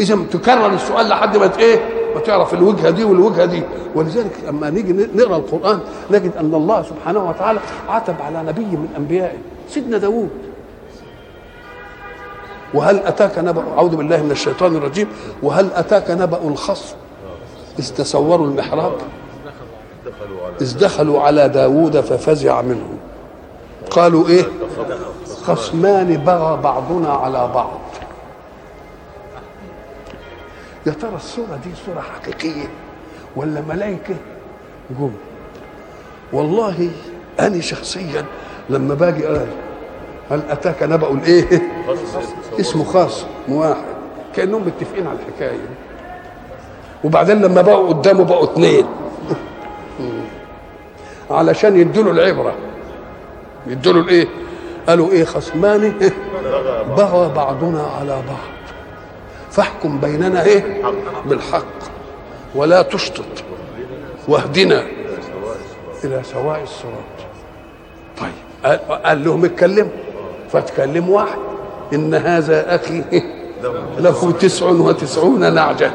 إذا 0.00 0.18
تكرر 0.32 0.74
السؤال 0.74 1.08
لحد 1.08 1.36
ما 1.36 1.58
إيه؟ 1.58 1.80
ما 2.14 2.20
تعرف 2.20 2.54
الوجهة 2.54 2.90
دي 2.90 3.04
والوجهة 3.04 3.44
دي. 3.44 3.62
ولذلك 3.94 4.32
اما 4.48 4.70
نيجي 4.70 4.92
نقرأ 4.92 5.36
القرآن 5.36 5.78
نجد 6.10 6.36
أن 6.40 6.54
الله 6.54 6.82
سبحانه 6.82 7.28
وتعالى 7.28 7.60
عتب 7.88 8.14
على 8.20 8.42
نبي 8.48 8.64
من 8.64 8.88
أنبيائه 8.98 9.36
سيدنا 9.68 9.98
داوود. 9.98 10.28
وهل 12.74 12.98
أتاك 12.98 13.38
نبأ 13.38 13.62
أعوذ 13.76 13.96
بالله 13.96 14.22
من 14.22 14.30
الشيطان 14.30 14.76
الرجيم. 14.76 15.08
وهل 15.42 15.72
أتاك 15.74 16.10
نبأ 16.10 16.38
الخصم؟ 16.48 16.96
إذ 17.78 17.94
تسوروا 17.94 18.46
المحراب. 18.46 18.92
إذ 20.60 20.78
دخلوا 20.78 21.20
على 21.20 21.48
داود 21.48 22.00
ففزع 22.00 22.62
منهم 22.62 22.98
قالوا 23.90 24.28
إيه؟ 24.28 24.44
خصمان 25.42 26.16
بغى 26.16 26.56
بعضنا 26.62 27.08
على 27.08 27.50
بعض. 27.54 27.80
يا 30.86 30.92
ترى 30.92 31.16
الصورة 31.16 31.60
دي 31.64 31.70
صورة 31.86 32.00
حقيقية 32.00 32.68
ولا 33.36 33.60
ملائكة؟ 33.60 34.14
جم 34.90 35.12
والله 36.32 36.90
أنا 37.40 37.60
شخصيا 37.60 38.24
لما 38.70 38.94
باجي 38.94 39.26
قال 39.26 39.46
هل 40.30 40.40
أتاك 40.50 40.82
نبأ 40.82 41.10
الإيه؟ 41.10 41.62
اسمه 42.60 42.84
خاص 42.84 43.24
واحد 43.48 43.84
كأنهم 44.36 44.62
متفقين 44.66 45.06
على 45.06 45.18
الحكاية. 45.18 45.58
وبعدين 47.04 47.42
لما 47.42 47.62
بقوا 47.62 47.88
قدامه 47.88 48.24
بقوا 48.24 48.44
اثنين 48.44 48.86
علشان 51.30 51.76
يدوا 51.80 52.12
العبرة. 52.12 52.54
يدوا 53.66 53.92
الإيه؟ 53.92 54.26
قالوا 54.88 55.10
إيه 55.12 55.24
خصمان؟ 55.24 55.94
بغى 56.98 57.32
بعضنا 57.34 57.82
على 57.82 58.10
بعض. 58.16 58.54
فاحكم 59.50 59.98
بيننا 60.00 60.44
إيه؟ 60.44 60.82
بالحق. 61.26 61.64
ولا 62.54 62.82
تشطط. 62.82 63.24
واهدنا 64.28 64.82
إلى 66.04 66.22
سواء 66.22 66.62
الصراط. 66.62 67.28
طيب 68.20 68.78
قال 69.04 69.24
لهم 69.24 69.44
اتكلموا. 69.44 70.03
فاتكلم 70.54 71.10
واحد. 71.10 71.38
إن 71.94 72.14
هذا 72.14 72.74
أخي 72.74 73.02
له 73.98 74.32
تسع 74.32 74.66
وتسعون 74.66 75.54
نعجة. 75.54 75.90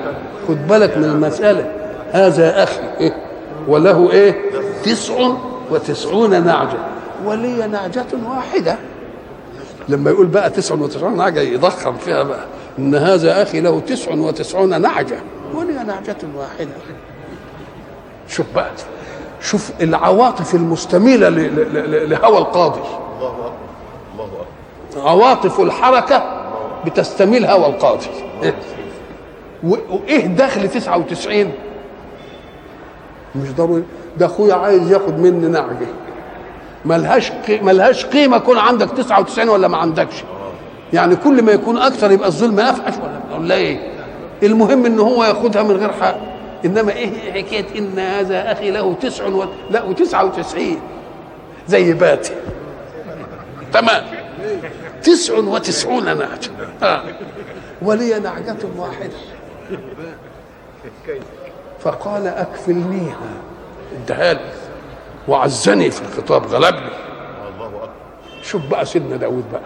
خد 0.47 0.67
بالك 0.67 0.97
من 0.97 1.03
المسألة. 1.03 1.71
هذا 2.11 2.63
أخي 2.63 3.11
وله 3.67 4.11
إيه؟ 4.11 4.35
تسع 4.83 5.29
وتسعون 5.71 6.45
نعجة. 6.45 6.77
ولي 7.25 7.67
نعجة 7.67 8.05
واحدة. 8.27 8.75
لما 9.89 10.11
يقول 10.11 10.27
بقى 10.27 10.49
تسع 10.49 10.75
وتسعون 10.75 11.17
نعجة 11.17 11.39
يضخم 11.39 11.97
فيها 11.97 12.23
بقى. 12.23 12.45
إن 12.79 12.95
هذا 12.95 13.41
أخي 13.41 13.61
له 13.61 13.79
تسع 13.79 14.11
وتسعون 14.13 14.81
نعجة. 14.81 15.17
ولي 15.55 15.73
نعجة 15.73 16.17
واحدة. 16.37 16.71
شوف 18.27 18.45
بقى. 18.55 18.71
شوف 19.41 19.71
العواطف 19.81 20.55
ل- 21.85 22.09
لهوى 22.09 22.37
القاضي 22.37 22.79
الله 22.79 23.29
اكبر 23.29 23.51
الله 24.13 24.25
اكبر 24.25 24.45
عواطف 24.97 25.59
الحركة 25.59 26.23
بتستميل 26.85 27.45
هوى 27.45 27.65
القاضي 27.65 28.05
إيه؟ 28.43 28.55
وإيه 29.63 30.27
دخل 30.27 30.69
99 30.69 31.51
مش 33.35 33.51
ضروري. 33.51 33.83
ده 34.17 34.25
أخويا 34.25 34.53
عايز 34.53 34.91
ياخد 34.91 35.19
مني 35.19 35.47
نعجة. 35.47 35.87
ملهاش 36.85 37.31
ملهاش 37.49 38.05
قيمة 38.05 38.37
يكون 38.37 38.57
عندك 38.57 38.89
99 38.91 39.49
ولا 39.49 39.67
ما 39.67 39.77
عندكش. 39.77 40.23
يعني 40.93 41.15
كل 41.15 41.41
ما 41.43 41.51
يكون 41.51 41.77
أكثر 41.77 42.11
يبقى 42.11 42.27
الظلم 42.27 42.59
افحش 42.59 42.93
ولا 42.97 43.37
ولا 43.39 43.55
إيه؟ 43.55 43.79
المهم 44.43 44.85
إن 44.85 44.99
هو 44.99 45.23
ياخدها 45.23 45.63
من 45.63 45.71
غير 45.75 45.91
حق. 45.93 46.15
إنما 46.65 46.91
إيه 46.91 47.31
حكاية 47.31 47.65
إن 47.77 47.99
هذا 47.99 48.51
أخي 48.51 48.71
له 48.71 48.93
تسع 49.01 49.27
و... 49.27 49.45
لا 49.69 49.83
وتسعة 49.83 50.25
وتسعين. 50.25 50.79
زي 51.67 51.93
باتي. 51.93 52.33
تمام. 53.73 54.03
تسع 55.03 55.33
وتسعون 55.37 56.05
نعجة 56.05 56.51
آه. 56.83 57.03
ولي 57.81 58.19
نعجة 58.19 58.57
واحدة. 58.77 59.09
فقال 61.79 62.27
أكفلنيها. 62.27 63.17
ادها 64.03 64.33
لي. 64.33 64.39
وعزني 65.27 65.91
في 65.91 66.01
الخطاب 66.01 66.45
غلبني 66.45 66.79
الله 67.53 67.65
أكبر. 67.67 67.89
شوف 68.43 68.61
بقى 68.65 68.85
سيدنا 68.85 69.17
داود 69.17 69.43
بقى. 69.51 69.61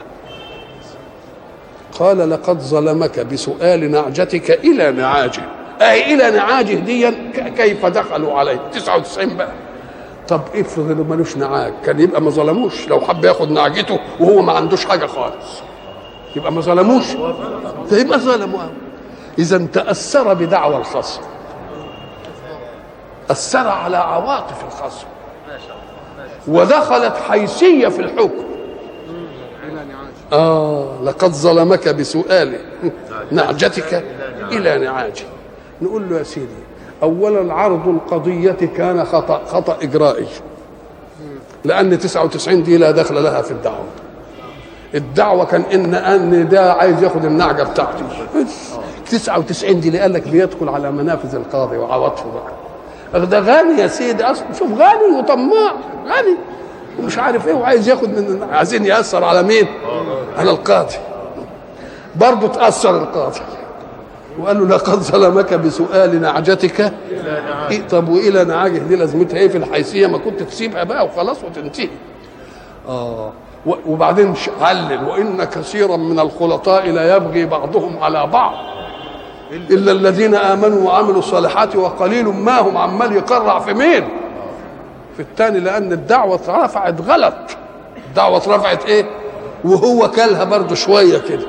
قال 1.99 2.29
لقد 2.29 2.59
ظلمك 2.59 3.19
بسؤال 3.19 3.91
نعجتك 3.91 4.51
إلى 4.51 4.91
نعاجه. 4.91 5.41
أي 5.81 6.13
إلى 6.13 6.31
نعاجه 6.37 6.73
دي 6.73 7.11
ك- 7.11 7.53
كيف 7.57 7.85
دخلوا 7.85 8.39
عليه؟ 8.39 8.59
99 8.73 9.37
بقى. 9.37 9.51
طب 10.27 10.41
افرض 10.55 10.91
انه 10.91 11.03
ملوش 11.03 11.37
نعاج 11.37 11.73
كان 11.85 11.99
يبقى 11.99 12.21
ما 12.21 12.29
ظلموش. 12.29 12.87
لو 12.87 12.99
حب 13.01 13.25
ياخد 13.25 13.51
نعجته 13.51 13.99
وهو 14.19 14.41
ما 14.41 14.53
عندوش 14.53 14.85
حاجة 14.85 15.05
خالص. 15.05 15.61
يبقى 16.35 16.51
ما 16.51 16.61
ظلموش. 16.61 17.05
فيبقى 17.89 18.19
ظلموا 18.19 18.59
إذا 19.39 19.67
تأثر 19.73 20.33
بدعوى 20.33 20.77
الخصم. 20.77 21.21
أثر 23.31 23.67
على 23.67 23.97
عواطف 23.97 24.63
الخصم. 24.67 25.07
ودخلت 26.47 27.17
حيثية 27.17 27.87
في 27.87 27.99
الحكم. 28.01 28.43
آه 30.33 30.87
لقد 31.03 31.31
ظلمك 31.31 31.89
بسؤال 31.89 32.55
نعجتك 33.31 34.03
إلى 34.51 34.77
نعاجه. 34.77 35.23
نقول 35.81 36.09
له 36.09 36.17
يا 36.17 36.23
سيدي 36.23 36.47
أولا 37.03 37.53
عرض 37.53 37.87
القضية 37.87 38.57
كان 38.77 39.05
خطأ 39.05 39.41
خطأ 39.47 39.77
إجرائي. 39.81 40.27
لأن 41.65 41.99
99 41.99 42.63
دي 42.63 42.77
لا 42.77 42.91
دخل 42.91 43.23
لها 43.23 43.41
في 43.41 43.51
الدعوة. 43.51 43.85
الدعوة 44.95 45.45
كان 45.45 45.61
إن 45.61 45.95
أن 45.95 46.49
ده 46.49 46.73
عايز 46.73 47.03
ياخد 47.03 47.25
النعجة 47.25 47.63
بتاعتي. 47.63 48.03
99 49.09 49.79
دي 49.79 49.87
اللي 49.87 49.99
قال 49.99 50.13
لك 50.13 50.27
بيدخل 50.27 50.69
على 50.69 50.91
منافذ 50.91 51.35
القاضي 51.35 51.77
وعواطفه 51.77 52.25
بقى. 53.13 53.25
ده 53.25 53.39
غني 53.39 53.81
يا 53.81 53.87
سيدي 53.87 54.23
أصلا 54.23 54.45
شوف 54.59 54.71
غني 54.71 55.19
وطماع 55.19 55.71
غني. 56.05 56.37
ومش 56.99 57.17
عارف 57.17 57.47
إيه 57.47 57.53
وعايز 57.53 57.89
ياخد 57.89 58.09
من 58.09 58.47
عايزين 58.51 58.85
يأثر 58.85 59.23
على 59.23 59.43
مين؟ 59.43 59.67
على 60.37 60.51
القاضي. 60.51 60.95
برضه 62.15 62.47
تأثر 62.47 62.97
القاضي. 62.97 63.39
وقال 64.39 64.59
له 64.59 64.75
لقد 64.75 64.99
ظلمك 64.99 65.53
بسؤال 65.53 66.21
نعجتك. 66.21 66.93
إيه 67.71 67.87
طب 67.87 68.09
والى 68.09 68.43
نعاجه؟ 68.43 68.77
دي 68.77 68.95
لازمتها 68.95 69.37
إيه 69.37 69.47
في 69.47 69.57
الحيثية؟ 69.57 70.07
ما 70.07 70.17
كنت 70.17 70.43
تسيبها 70.43 70.83
بقى 70.83 71.05
وخلاص 71.05 71.37
وتنتهي. 71.43 71.89
آه 72.87 73.31
وبعدين 73.87 74.33
علل 74.61 75.03
وإن 75.07 75.43
كثيرا 75.43 75.97
من 75.97 76.19
الخلطاء 76.19 76.89
لا 76.91 77.15
يبغي 77.15 77.45
بعضهم 77.45 78.03
على 78.03 78.27
بعض. 78.27 78.53
إلا 79.51 79.91
الذين 79.91 80.35
آمنوا 80.35 80.87
وعملوا 80.87 81.19
الصالحات 81.19 81.75
وقليل 81.75 82.25
ما 82.25 82.59
هم 82.59 82.77
عمال 82.77 83.11
يقرع 83.13 83.59
في 83.59 83.73
مين 83.73 84.03
في 85.15 85.19
الثاني 85.19 85.59
لأن 85.59 85.91
الدعوة 85.91 86.35
اترفعت 86.35 87.01
غلط. 87.01 87.33
الدعوة 88.09 88.37
اترفعت 88.37 88.85
إيه؟ 88.85 89.05
وهو 89.63 90.11
كلها 90.11 90.43
برضه 90.43 90.75
شوية 90.75 91.17
كده. 91.17 91.45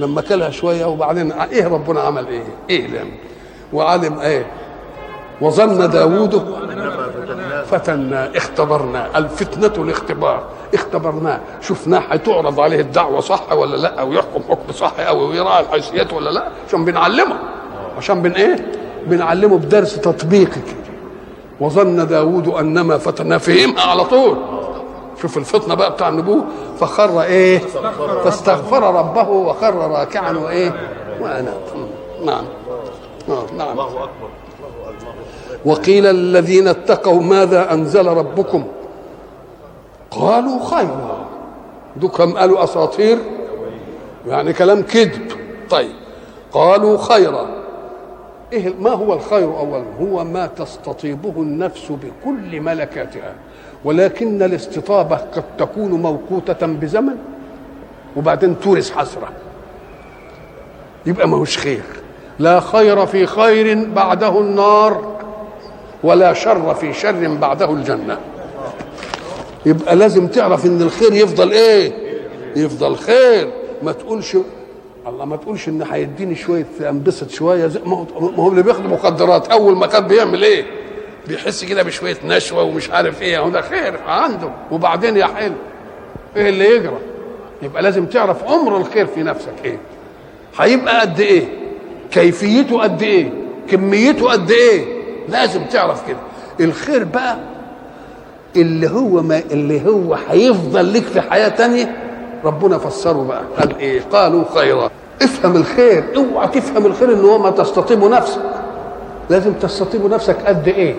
لما 0.00 0.20
كلها 0.20 0.50
شوية 0.50 0.84
وبعدين 0.84 1.32
إيه 1.32 1.68
ربنا 1.68 2.00
عمل 2.00 2.26
إيه؟ 2.26 2.42
إيه 2.70 2.86
لم 2.86 3.10
وعلم 3.72 4.18
إيه؟ 4.18 4.46
وظن 5.40 5.90
داوود 5.90 6.54
فتنا 7.70 8.36
اختبرنا. 8.36 9.18
الفتنة 9.18 9.84
الاختبار. 9.84 10.42
اختبرناه 10.74 11.40
شفناه 11.60 11.98
هتعرض 11.98 12.60
عليه 12.60 12.80
الدعوة 12.80 13.20
صح 13.20 13.52
ولا 13.52 13.76
لأ؟ 13.76 14.02
ويحكم 14.02 14.42
حكم 14.48 14.72
صح 14.72 14.92
أو 14.98 15.32
يراعي 15.32 15.62
الحيثيات 15.64 16.12
ولا 16.12 16.30
لأ؟ 16.30 16.48
عشان 16.68 16.84
بنعلمه. 16.84 17.36
عشان 17.98 18.22
بن 18.22 18.30
إيه؟ 18.30 18.72
بنعلمه 19.06 19.58
بدرس 19.58 19.94
تطبيقي 20.00 20.44
كده 20.52 20.84
وظن 21.60 22.06
داوود 22.06 22.48
أنما 22.48 22.98
فتنا 22.98 23.38
فهمها 23.38 23.82
على 23.82 24.04
طول. 24.04 24.36
شوف 25.22 25.38
الفطنة 25.38 25.74
بقى 25.74 25.90
بتاع 25.92 26.08
النبوة. 26.08 26.44
فخر 26.80 27.22
إيه؟ 27.22 27.58
فاستغفر 28.24 28.94
ربه 28.94 29.28
وخر 29.28 29.74
راكعا 29.74 30.32
وإيه؟ 30.32 30.74
واناب 31.20 31.60
نعم. 32.24 32.44
آه، 33.28 33.46
نعم. 33.56 33.70
الله 33.70 33.86
أكبر. 33.86 34.28
وقيل 35.64 36.06
الذين 36.06 36.68
اتقوا 36.68 37.20
ماذا 37.22 37.72
أنزل 37.72 38.06
ربكم؟ 38.06 38.64
قالوا 40.10 40.64
خيرا 40.64 41.26
دوكم 41.96 42.36
قالوا 42.36 42.64
أساطير؟ 42.64 43.18
يعني 44.26 44.52
كلام 44.52 44.82
كذب. 44.82 45.32
طيب. 45.70 45.92
قالوا 46.52 46.98
خيرا. 46.98 47.46
إيه 48.52 48.74
ما 48.80 48.90
هو 48.90 49.12
الخير 49.12 49.58
اولا؟ 49.58 49.84
هو 50.00 50.24
ما 50.24 50.46
تستطيبه 50.46 51.34
النفس 51.36 51.92
بكل 51.92 52.60
ملكاتها. 52.60 53.34
ولكن 53.84 54.42
الاستطابة 54.42 55.16
قد 55.16 55.44
تكون 55.58 55.90
موقوتة 55.90 56.66
بزمن 56.66 57.16
وبعدين 58.16 58.60
تورث 58.60 58.90
حسرة. 58.92 59.28
يبقى 61.06 61.28
ماهوش 61.28 61.58
خير. 61.58 61.82
لا 62.38 62.60
خير 62.60 63.06
في 63.06 63.26
خير 63.26 63.84
بعده 63.84 64.40
النار 64.40 65.16
ولا 66.02 66.32
شر 66.32 66.74
في 66.74 66.92
شر 66.92 67.34
بعده 67.34 67.70
الجنة. 67.70 68.18
يبقى 69.66 69.96
لازم 69.96 70.26
تعرف 70.26 70.66
إن 70.66 70.82
الخير 70.82 71.12
يفضل 71.12 71.52
إيه؟ 71.52 71.92
يفضل 72.56 72.96
خير. 72.96 73.50
ما 73.82 73.92
تقولش 73.92 74.36
الله 75.06 75.24
ما 75.24 75.36
تقولش 75.36 75.68
إن 75.68 75.82
هيديني 75.82 76.34
شوية 76.34 76.66
انبسط 76.80 77.30
شوية 77.30 77.66
زي 77.66 77.80
ما 77.86 77.96
هو 78.16 78.30
ما 78.30 78.48
اللي 78.48 78.62
بياخد 78.62 78.86
مخدرات. 78.86 79.48
أول 79.48 79.76
ما 79.76 79.86
كان 79.86 80.06
بيعمل 80.06 80.42
إيه؟ 80.44 80.64
بيحس 81.28 81.64
كده 81.64 81.82
بشوية 81.82 82.16
نشوة 82.24 82.62
ومش 82.62 82.90
عارف 82.90 83.22
إيه. 83.22 83.38
هو 83.38 83.48
ده 83.48 83.60
خير 83.60 83.94
عنده. 84.08 84.48
وبعدين 84.70 85.16
يا 85.16 85.26
حلو 85.26 85.54
إيه 86.36 86.48
اللي 86.48 86.76
يجرى؟ 86.76 86.98
يبقى 87.62 87.82
لازم 87.82 88.06
تعرف 88.06 88.44
عمر 88.44 88.76
الخير 88.76 89.06
في 89.06 89.22
نفسك 89.22 89.52
إيه. 89.64 89.78
هيبقى 90.58 91.00
قد 91.00 91.20
إيه؟ 91.20 91.44
كيفيته 92.10 92.80
قد 92.82 93.02
إيه؟ 93.02 93.30
كميته 93.70 94.30
قد 94.30 94.50
إيه؟ 94.50 94.84
لازم 95.28 95.64
تعرف 95.64 96.08
كده. 96.08 96.16
الخير 96.60 97.04
بقى 97.04 97.36
اللي 98.56 98.90
هو 98.90 99.22
ما 99.22 99.42
اللي 99.50 99.86
هو 99.88 100.14
هيفضل 100.28 100.92
لك 100.94 101.02
في 101.02 101.20
حياة 101.20 101.48
تانية 101.48 101.96
ربنا 102.44 102.78
فسره 102.78 103.24
بقى. 103.24 103.42
قال 103.58 103.78
إيه؟ 103.78 104.00
قالوا 104.12 104.44
خيرا. 104.54 104.90
افهم 105.22 105.56
الخير. 105.56 106.04
اوعى 106.16 106.48
تفهم 106.48 106.86
الخير 106.86 107.12
إن 107.12 107.24
هو 107.24 107.38
ما 107.38 107.50
تستطيب 107.50 108.04
نفسك. 108.04 108.40
لازم 109.30 109.52
تستطيب 109.52 110.06
نفسك 110.06 110.36
قد 110.46 110.68
إيه؟ 110.68 110.94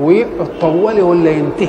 ويبقى 0.00 0.46
طوالي 0.60 1.02
ولا 1.02 1.30
ينتهي. 1.30 1.68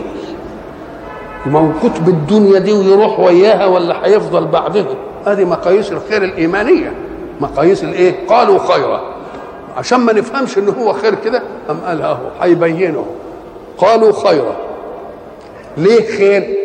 موقوت 1.46 2.00
بالدنيا 2.00 2.60
دي 2.60 2.74
ويروح 2.74 3.20
وياها 3.20 3.66
ولا 3.66 4.06
هيفضل 4.06 4.46
بعدها؟ 4.46 4.86
هذه 5.26 5.46
مقاييس 5.46 5.92
الخير 5.92 6.24
الإيمانية. 6.24 6.94
مقاييس 7.42 7.84
الإيه؟ 7.84 8.16
قالوا 8.28 8.60
خيرا. 8.60 9.02
عشان 9.78 10.00
ما 10.00 10.14
نفهمش 10.14 10.58
ان 10.58 10.70
هو 10.70 10.94
خير 10.94 11.16
كده 11.16 11.42
أم 11.70 11.78
قال 11.86 12.02
اهو 12.02 12.18
هيبينه 12.42 13.06
قالوا 13.78 14.12
خيرا. 14.12 14.56
ليه 15.78 16.18
خير؟ 16.18 16.58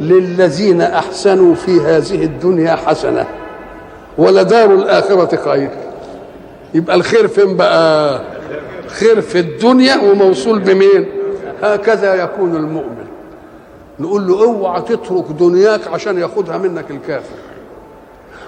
للذين 0.00 0.80
أحسنوا 0.82 1.54
في 1.54 1.80
هذه 1.80 2.24
الدنيا 2.24 2.76
حسنة 2.76 3.26
ولدار 4.18 4.74
الآخرة 4.74 5.36
خير 5.36 5.70
يبقى 6.74 6.96
الخير 6.96 7.28
فين 7.28 7.56
بقى؟ 7.56 8.20
خير 8.86 9.20
في 9.20 9.38
الدنيا 9.40 9.96
وموصول 9.96 10.58
بمين؟ 10.58 11.06
هكذا 11.62 12.14
يكون 12.14 12.56
المؤمن. 12.56 13.06
نقول 14.00 14.26
له 14.26 14.44
اوعى 14.44 14.82
تترك 14.82 15.24
دنياك 15.38 15.88
عشان 15.88 16.18
ياخدها 16.18 16.58
منك 16.58 16.90
الكافر. 16.90 17.36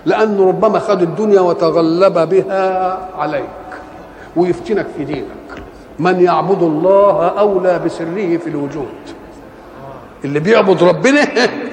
لأنه 0.06 0.48
ربما 0.48 0.78
خد 0.78 1.02
الدنيا 1.02 1.40
وتغلب 1.40 2.28
بها 2.28 2.98
عليك 3.18 3.44
ويفتنك 4.36 4.86
في 4.96 5.04
دينك. 5.04 5.26
من 5.98 6.20
يعبد 6.20 6.62
الله 6.62 7.28
أولى 7.28 7.80
بسره 7.84 8.36
في 8.36 8.46
الوجود. 8.46 8.86
اللي 10.24 10.40
بيعبد 10.40 10.82
ربنا 10.82 11.20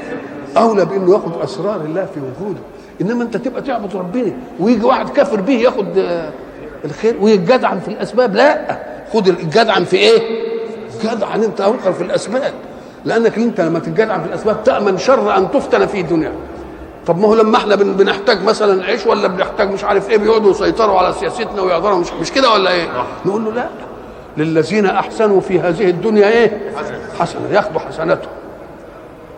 أولى 0.58 0.86
بإنه 0.86 1.14
ياخد 1.14 1.42
أسرار 1.42 1.82
الله 1.82 2.06
في 2.06 2.20
وجوده. 2.20 2.60
إنما 3.02 3.24
أنت 3.24 3.38
تبقى 3.38 3.62
تعبد 3.62 3.96
ربنا 3.96 4.32
ويجي 4.60 4.86
واحد 4.86 5.10
كافر 5.10 5.42
به 5.42 5.54
ياخد 5.54 5.86
الخير 6.86 7.16
ويتجدعن 7.22 7.80
في 7.80 7.88
الأسباب. 7.88 8.36
لا 8.36 8.78
خد 9.14 9.28
الجدعن 9.28 9.84
في 9.84 9.98
إيه؟ 9.98 10.22
جدعن 11.04 11.44
أنت 11.44 11.62
أوقر 11.62 11.94
في 11.94 12.04
الأسباب. 12.04 12.54
لأنك 13.06 13.38
أنت 13.38 13.62
لما 13.62 13.80
تتجدعن 13.80 14.22
في 14.22 14.28
الأسباب 14.28 14.64
تأمن 14.64 14.98
شر 14.98 15.38
أن 15.38 15.52
تفتن 15.52 15.86
في 15.86 16.02
دنيا 16.02 16.32
طب 17.08 17.18
ما 17.20 17.28
هو 17.28 17.36
لما 17.36 17.58
إحنا 17.58 17.76
بنحتاج 17.76 18.44
مثلا 18.44 18.84
عيش 18.86 19.06
ولا 19.08 19.28
بنحتاج 19.28 19.72
مش 19.72 19.84
عارف 19.84 20.10
إيه 20.10 20.18
بيقعدوا 20.18 20.52
يسيطروا 20.52 21.00
على 21.00 21.14
سياستنا 21.14 21.62
ويقدروا 21.62 21.98
مش 22.00 22.08
مش 22.22 22.32
كده 22.32 22.54
ولا 22.54 22.72
إيه؟ 22.72 22.88
نقول 23.26 23.46
له 23.46 23.52
لا. 23.52 23.68
للذين 24.38 24.86
أحسنوا 24.86 25.42
في 25.42 25.60
هذه 25.60 25.90
الدنيا 25.90 26.28
إيه؟ 26.28 26.72
حسنة 27.20 27.42
ياخدوا 27.52 27.80
حسناتهم. 27.80 28.32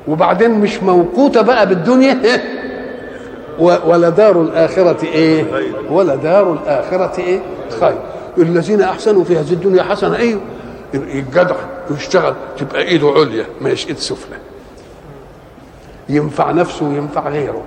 وبعدين 0.07 0.51
مش 0.51 0.83
موقوتة 0.83 1.41
بقى 1.41 1.67
بالدنيا 1.67 2.19
إيه؟ 2.23 2.60
ولدار 3.61 4.41
الآخرة 4.41 5.05
إيه؟ 5.05 5.45
ولدار 5.89 6.53
الآخرة 6.53 7.19
إيه؟ 7.19 7.39
خير. 7.79 7.97
الذين 8.37 8.81
أحسنوا 8.81 9.23
في 9.23 9.37
هذه 9.37 9.53
الدنيا 9.53 9.83
حسنة. 9.83 10.15
إيه؟ 10.15 10.35
يتجدع 10.93 11.55
ويشتغل 11.91 12.33
تبقى 12.57 12.81
إيده 12.81 13.07
عليا 13.07 13.45
مش 13.61 13.87
إيد 13.87 13.97
سفلى. 13.97 14.35
ينفع 16.09 16.51
نفسه 16.51 16.85
وينفع 16.85 17.29
غيره. 17.29 17.61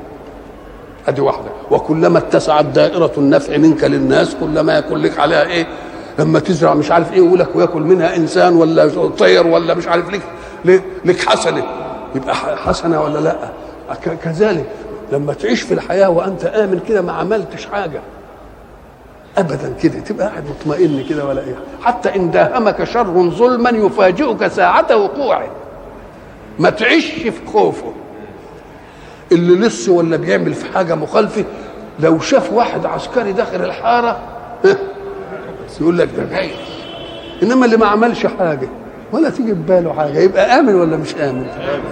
أدي 1.08 1.20
واحدة. 1.20 1.50
وكلما 1.70 2.18
اتسعت 2.18 2.64
دائرة 2.64 3.12
النفع 3.18 3.56
منك 3.56 3.84
للناس 3.84 4.36
كلما 4.40 4.78
يكون 4.78 4.98
لك 4.98 5.18
عليها 5.18 5.42
إيه؟ 5.46 5.66
لما 6.18 6.38
تزرع 6.38 6.74
مش 6.74 6.90
عارف 6.90 7.12
إيه 7.12 7.18
يقول 7.18 7.38
لك 7.38 7.56
وياكل 7.56 7.82
منها 7.82 8.16
إنسان 8.16 8.56
ولا 8.56 9.08
طير 9.18 9.46
ولا 9.46 9.74
مش 9.74 9.88
عارف 9.88 10.10
لك 10.10 10.20
لك 11.04 11.20
حسنة. 11.28 11.62
يبقى 12.14 12.34
حسنة 12.34 13.02
ولا 13.02 13.18
لأ؟ 13.18 13.36
كذلك. 14.24 14.66
لما 15.12 15.32
تعيش 15.32 15.62
في 15.62 15.74
الحياة 15.74 16.08
وأنت 16.10 16.44
آمن 16.44 16.80
كده 16.88 17.02
ما 17.02 17.12
عملتش 17.12 17.66
حاجة 17.66 18.00
ابدا 19.38 19.74
كده 19.82 19.98
تبقى 19.98 20.26
قاعد 20.28 20.44
مطمئن 20.50 21.04
كده 21.10 21.24
ولا 21.26 21.40
إيه؟ 21.40 21.54
حتى 21.82 22.16
إن 22.16 22.30
داهمك 22.30 22.84
شر 22.84 23.30
ظلما 23.30 23.70
يفاجئك 23.70 24.46
ساعة 24.46 24.96
وقوعه. 24.96 25.48
ما 26.58 26.70
تعيش 26.70 27.06
في 27.06 27.32
خوفه. 27.46 27.92
اللي 29.32 29.66
لسه 29.66 29.92
ولا 29.92 30.16
بيعمل 30.16 30.54
في 30.54 30.72
حاجة 30.74 30.94
مخالفة 30.94 31.44
لو 32.00 32.18
شاف 32.20 32.52
واحد 32.52 32.86
عسكري 32.86 33.32
داخل 33.32 33.64
الحارة 33.64 34.18
يقول 35.80 35.98
لك 35.98 36.08
ده 36.16 36.24
جاي 36.24 36.50
إنما 37.42 37.64
اللي 37.66 37.76
ما 37.76 37.86
عملش 37.86 38.26
حاجة 38.26 38.68
ولا 39.14 39.30
تيجي 39.30 39.54
في 39.54 39.60
باله 39.60 39.92
حاجة 39.92 40.18
يبقى 40.18 40.58
آمن 40.58 40.74
ولا 40.74 40.96
مش 40.96 41.14
آمن؟ 41.16 41.46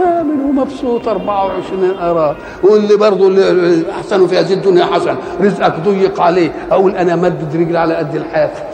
آمن 0.06 0.40
ومبسوط 0.40 1.08
24 1.08 1.90
اراد 2.00 2.36
واللي 2.62 2.96
برضه 2.96 3.26
اللي 3.26 3.90
احسنوا 3.90 4.26
في 4.26 4.38
هذه 4.38 4.52
الدنيا 4.52 4.84
حسن 4.84 5.16
رزقك 5.40 5.74
ضيق 5.84 6.20
عليه 6.20 6.52
أقول 6.70 6.96
أنا 6.96 7.16
مدد 7.16 7.56
رجلي 7.56 7.78
على 7.78 7.94
قد 7.94 8.14
الحافل 8.14 8.64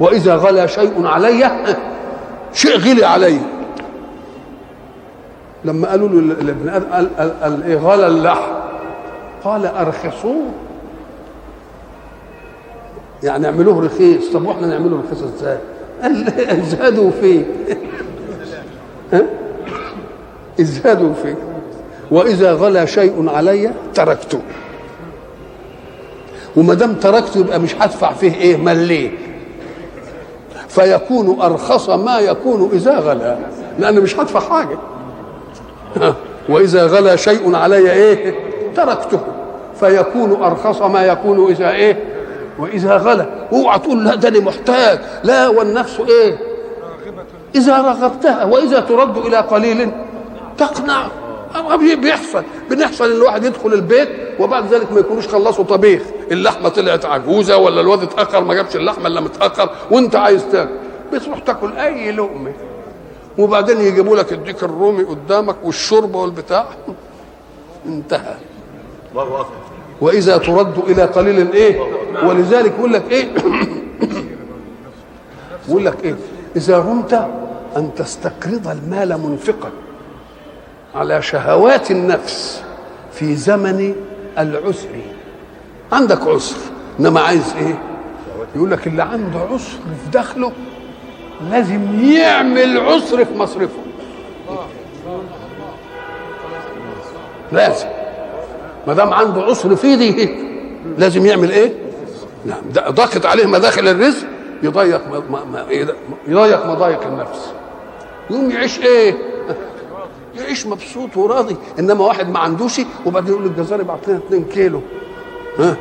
وإذا 0.00 0.34
غلى 0.36 0.68
شيء 0.68 1.06
علي 1.06 1.50
شيء 2.52 2.78
غلي 2.78 3.04
علي. 3.04 3.38
لما 5.64 5.88
قالوا 5.88 6.08
له 6.08 6.20
لابن 6.20 6.68
آدم 6.68 6.86
قال, 6.92 7.08
قال, 7.42 7.62
إيه 7.62 7.76
غلى 7.76 8.06
اللحم. 8.06 8.52
قال 9.44 9.66
أرخصوه. 9.66 10.42
يعني 13.22 13.46
اعملوه 13.46 13.84
رخيص. 13.84 14.32
طب 14.32 14.46
وإحنا 14.46 14.66
نعمله 14.66 15.02
رخيص 15.06 15.22
إزاي؟ 15.22 15.58
ازهدوا 16.58 17.10
ها؟ 19.12 19.22
ازهدوا 20.60 21.14
فيه 21.22 21.34
وإذا 22.10 22.52
غلى 22.52 22.86
شيء 22.86 23.28
علي 23.28 23.70
تركته. 23.94 24.40
وما 26.56 26.74
دام 26.74 26.94
تركته 26.94 27.40
يبقى 27.40 27.60
مش 27.60 27.74
هدفع 27.74 28.12
فيه 28.12 28.34
إيه؟ 28.34 28.56
مليه 28.56 29.10
فيكون 30.68 31.40
أرخص 31.40 31.88
ما 31.90 32.18
يكون 32.18 32.70
إذا 32.72 32.98
غلى 32.98 33.38
لأن 33.78 34.00
مش 34.00 34.18
هدفع 34.18 34.40
حاجة. 34.40 34.78
وإذا 36.48 36.86
غلى 36.86 37.18
شيء 37.18 37.56
علي 37.56 37.92
إيه؟ 37.92 38.34
تركته. 38.76 39.20
فيكون 39.80 40.42
أرخص 40.42 40.82
ما 40.82 41.04
يكون 41.04 41.50
إذا 41.50 41.70
إيه؟ 41.70 42.19
وإذا 42.60 42.96
غلى 42.96 43.26
اوعى 43.52 43.78
تقول 43.78 44.04
لا 44.04 44.14
ده 44.14 44.28
أنا 44.28 44.40
محتاج. 44.40 44.98
لا 45.24 45.48
والنفس 45.48 46.00
إيه؟ 46.00 46.38
إذا 47.54 47.78
رغبتها 47.78 48.44
وإذا 48.44 48.80
ترد 48.80 49.16
إلى 49.16 49.36
قليل 49.36 49.90
تقنع. 50.58 51.06
بيحصل. 51.78 52.42
بنحصل 52.70 53.04
إن 53.04 53.16
الواحد 53.16 53.44
يدخل 53.44 53.72
البيت 53.72 54.08
وبعد 54.40 54.74
ذلك 54.74 54.92
ما 54.92 55.00
يكونوش 55.00 55.28
خلصوا 55.28 55.64
طبيخ. 55.64 56.02
اللحمة 56.30 56.68
طلعت 56.68 57.04
عجوزه 57.04 57.56
ولا 57.56 57.80
الواد 57.80 58.02
اتأخر 58.02 58.44
ما 58.44 58.54
جابش 58.54 58.76
اللحمة 58.76 59.06
إلا 59.06 59.20
متأخر 59.20 59.70
وأنت 59.90 60.16
عايز 60.16 60.46
تاكل. 60.52 60.70
بتروح 61.12 61.38
تاكل 61.38 61.76
أي 61.76 62.12
لقمة. 62.12 62.52
وبعدين 63.38 63.80
يجيبوا 63.80 64.16
لك 64.16 64.32
الديك 64.32 64.62
الرومي 64.62 65.02
قدامك 65.02 65.56
والشوربة 65.64 66.18
والبتاع. 66.18 66.66
انتهى. 67.86 68.34
الله 69.12 69.40
أكبر. 69.40 69.59
وإذا 70.00 70.38
ترد 70.38 70.78
إلى 70.78 71.02
قليل 71.02 71.52
إيه؟ 71.52 71.80
ولذلك 72.24 72.72
يقول 72.78 72.92
لك 72.92 73.02
إيه؟ 73.10 73.28
يقول 75.68 75.84
لك 75.84 76.04
إيه؟ 76.04 76.14
إذا 76.56 76.78
رمت 76.78 77.28
أن 77.76 77.90
تستقرض 77.96 78.68
المال 78.68 79.20
منفقا 79.20 79.70
على 80.94 81.22
شهوات 81.22 81.90
النفس 81.90 82.62
في 83.12 83.36
زمن 83.36 83.94
العسر. 84.38 84.88
عندك 85.92 86.26
عسر 86.26 86.56
إنما 87.00 87.20
عايز 87.20 87.54
إيه؟ 87.56 87.78
يقول 88.56 88.70
لك 88.70 88.86
اللي 88.86 89.02
عنده 89.02 89.38
عسر 89.38 89.78
في 90.04 90.10
دخله 90.12 90.52
لازم 91.50 92.10
يعمل 92.10 92.78
عسر 92.80 93.24
في 93.24 93.34
مصرفه. 93.34 93.78
لازم. 97.52 97.99
ما 98.86 98.94
دام 98.94 99.12
عنده 99.14 99.42
عسر 99.42 99.76
في 99.76 99.96
دي 99.96 100.28
لازم 100.98 101.26
يعمل 101.26 101.50
إيه؟ 101.50 101.72
نعم. 102.46 102.60
ضاقت 102.88 103.26
عليه 103.26 103.46
مداخل 103.46 103.88
الرزق 103.88 104.26
يضيق 104.62 105.02
يضيق 106.28 106.66
مضايق 106.66 107.06
النفس. 107.06 107.52
يقوم 108.30 108.50
يعيش 108.50 108.78
إيه؟ 108.78 109.14
يعيش 110.38 110.66
مبسوط 110.66 111.16
وراضي. 111.16 111.56
إنما 111.78 112.04
واحد 112.04 112.30
ما 112.30 112.38
عندوش 112.38 112.80
وبعدين 113.06 113.32
يقول 113.32 113.44
للجزار 113.44 113.80
ابعت 113.80 114.08
لنا 114.08 114.20
2 114.28 114.44
كيلو. 114.44 114.80
ها؟ 115.58 115.76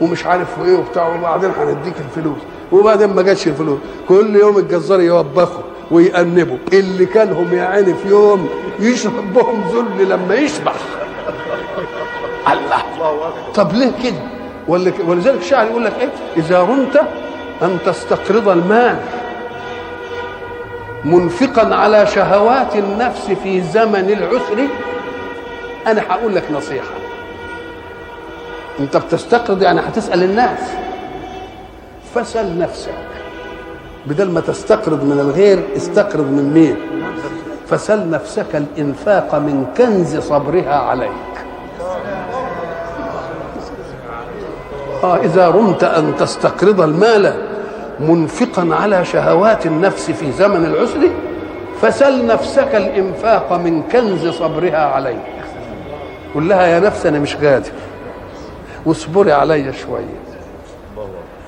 ومش 0.00 0.26
عارف 0.26 0.48
إيه 0.64 0.76
وبتاع 0.78 1.14
وبعدين 1.14 1.50
هنديك 1.50 1.94
الفلوس. 2.08 2.38
وبعدين 2.72 3.14
ما 3.14 3.22
جاتش 3.22 3.48
الفلوس. 3.48 3.78
كل 4.08 4.36
يوم 4.36 4.58
الجزار 4.58 5.00
يوبخه 5.00 5.62
ويأنبه. 5.90 6.58
اللي 6.72 7.06
كانهم 7.06 7.54
يا 7.54 7.64
عيني 7.64 7.94
في 7.94 8.08
يوم 8.08 8.48
يشرب 8.80 9.34
بهم 9.34 9.64
ذل 9.72 10.08
لما 10.08 10.34
يشبع. 10.34 10.72
الله. 12.52 12.82
طب 13.54 13.72
ليه 13.72 13.92
كده؟ 14.04 14.16
ولذلك 15.06 15.40
الشاعر 15.40 15.66
يقول 15.66 15.84
لك 15.84 15.92
إيه؟ 16.00 16.08
إذا 16.36 16.60
رمت 16.60 17.00
أن 17.62 17.78
تستقرض 17.86 18.48
المال 18.48 18.96
منفقا 21.04 21.74
على 21.74 22.06
شهوات 22.06 22.76
النفس 22.76 23.30
في 23.42 23.60
زمن 23.62 24.10
العسر 24.10 24.68
أنا 25.86 26.02
هقول 26.08 26.34
لك 26.34 26.42
نصيحة. 26.52 26.86
أنت 28.80 28.96
بتستقرض 28.96 29.62
يعني 29.62 29.80
هتسال 29.80 30.22
الناس. 30.22 30.58
فسل 32.14 32.58
نفسك. 32.58 32.94
بدل 34.06 34.30
ما 34.30 34.40
تستقرض 34.40 35.04
من 35.04 35.20
الغير 35.20 35.62
استقرض 35.76 36.24
من 36.30 36.50
مين؟ 36.54 36.76
فسل 37.68 38.10
نفسك 38.10 38.46
الإنفاق 38.56 39.34
من 39.34 39.66
كنز 39.76 40.18
صبرها 40.18 40.74
عليك. 40.74 41.10
إذا 45.04 45.48
رمت 45.48 45.84
أن 45.84 46.16
تستقرض 46.18 46.80
المال 46.80 47.34
منفقا 48.00 48.68
على 48.74 49.04
شهوات 49.04 49.66
النفس 49.66 50.10
في 50.10 50.32
زمن 50.32 50.64
العسر 50.64 51.10
فسل 51.82 52.26
نفسك 52.26 52.74
الإنفاق 52.74 53.52
من 53.52 53.82
كنز 53.82 54.28
صبرها 54.28 54.86
عليك 54.86 55.18
قل 56.34 56.48
لها 56.48 56.66
يا 56.66 56.80
نفس 56.80 57.06
أنا 57.06 57.18
مش 57.18 57.36
قادر. 57.36 57.70
واصبري 58.86 59.32
علي 59.32 59.72
شوية 59.72 60.24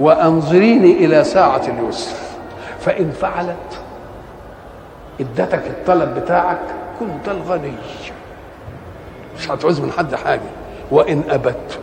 وأنظريني 0.00 1.04
إلى 1.04 1.24
ساعة 1.24 1.62
اليسر. 1.68 2.16
فإن 2.80 3.10
فعلت 3.10 3.80
إدتك 5.20 5.62
الطلب 5.66 6.14
بتاعك 6.14 6.60
كنت 7.00 7.28
الغني. 7.28 7.72
مش 9.38 9.50
هتعوز 9.50 9.80
من 9.80 9.92
حد 9.92 10.14
حاجة. 10.14 10.40
وإن 10.90 11.22
أبت 11.30 11.78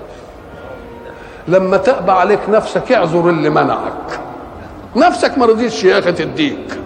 لما 1.48 1.78
تأبى 1.78 2.12
عليك 2.12 2.40
نفسك 2.50 2.92
اعذر 2.92 3.30
اللي 3.30 3.50
منعك. 3.50 4.20
نفسك 4.96 5.38
ما 5.38 5.46
رضيتش 5.46 5.84
يا 5.84 6.00
أخي 6.00 6.12
تديك. 6.12 6.80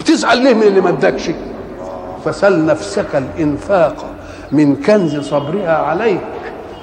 بتزعل 0.00 0.38
ليه 0.38 0.54
من 0.54 0.62
اللي 0.62 0.80
ما 0.80 0.88
ادكش؟ 0.88 1.30
فسل 2.24 2.66
نفسك 2.66 3.06
الإنفاق 3.14 3.94
من 4.52 4.76
كنز 4.76 5.18
صبرها 5.18 5.76
عليك 5.76 6.20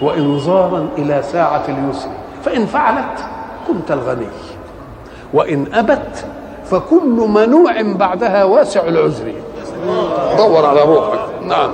وانظارا 0.01 0.87
إلى 0.97 1.23
ساعة 1.31 1.63
اليسر. 1.67 2.09
فإن 2.45 2.65
فعلت 2.65 3.25
كنت 3.67 3.91
الغني. 3.91 4.27
وإن 5.33 5.65
أبت 5.73 6.25
فكل 6.71 7.27
منوع 7.29 7.81
بعدها 7.81 8.43
واسع 8.43 8.81
العذر. 8.81 9.33
دور 10.37 10.65
على 10.65 10.81
روحك. 10.81 11.19
نعم. 11.43 11.69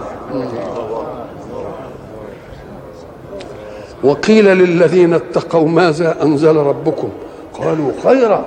وقيل 4.04 4.46
للذين 4.46 5.14
اتقوا 5.14 5.68
ماذا 5.68 6.24
أنزل 6.24 6.56
ربكم؟ 6.56 7.10
قالوا 7.54 7.92
خيرا. 8.04 8.46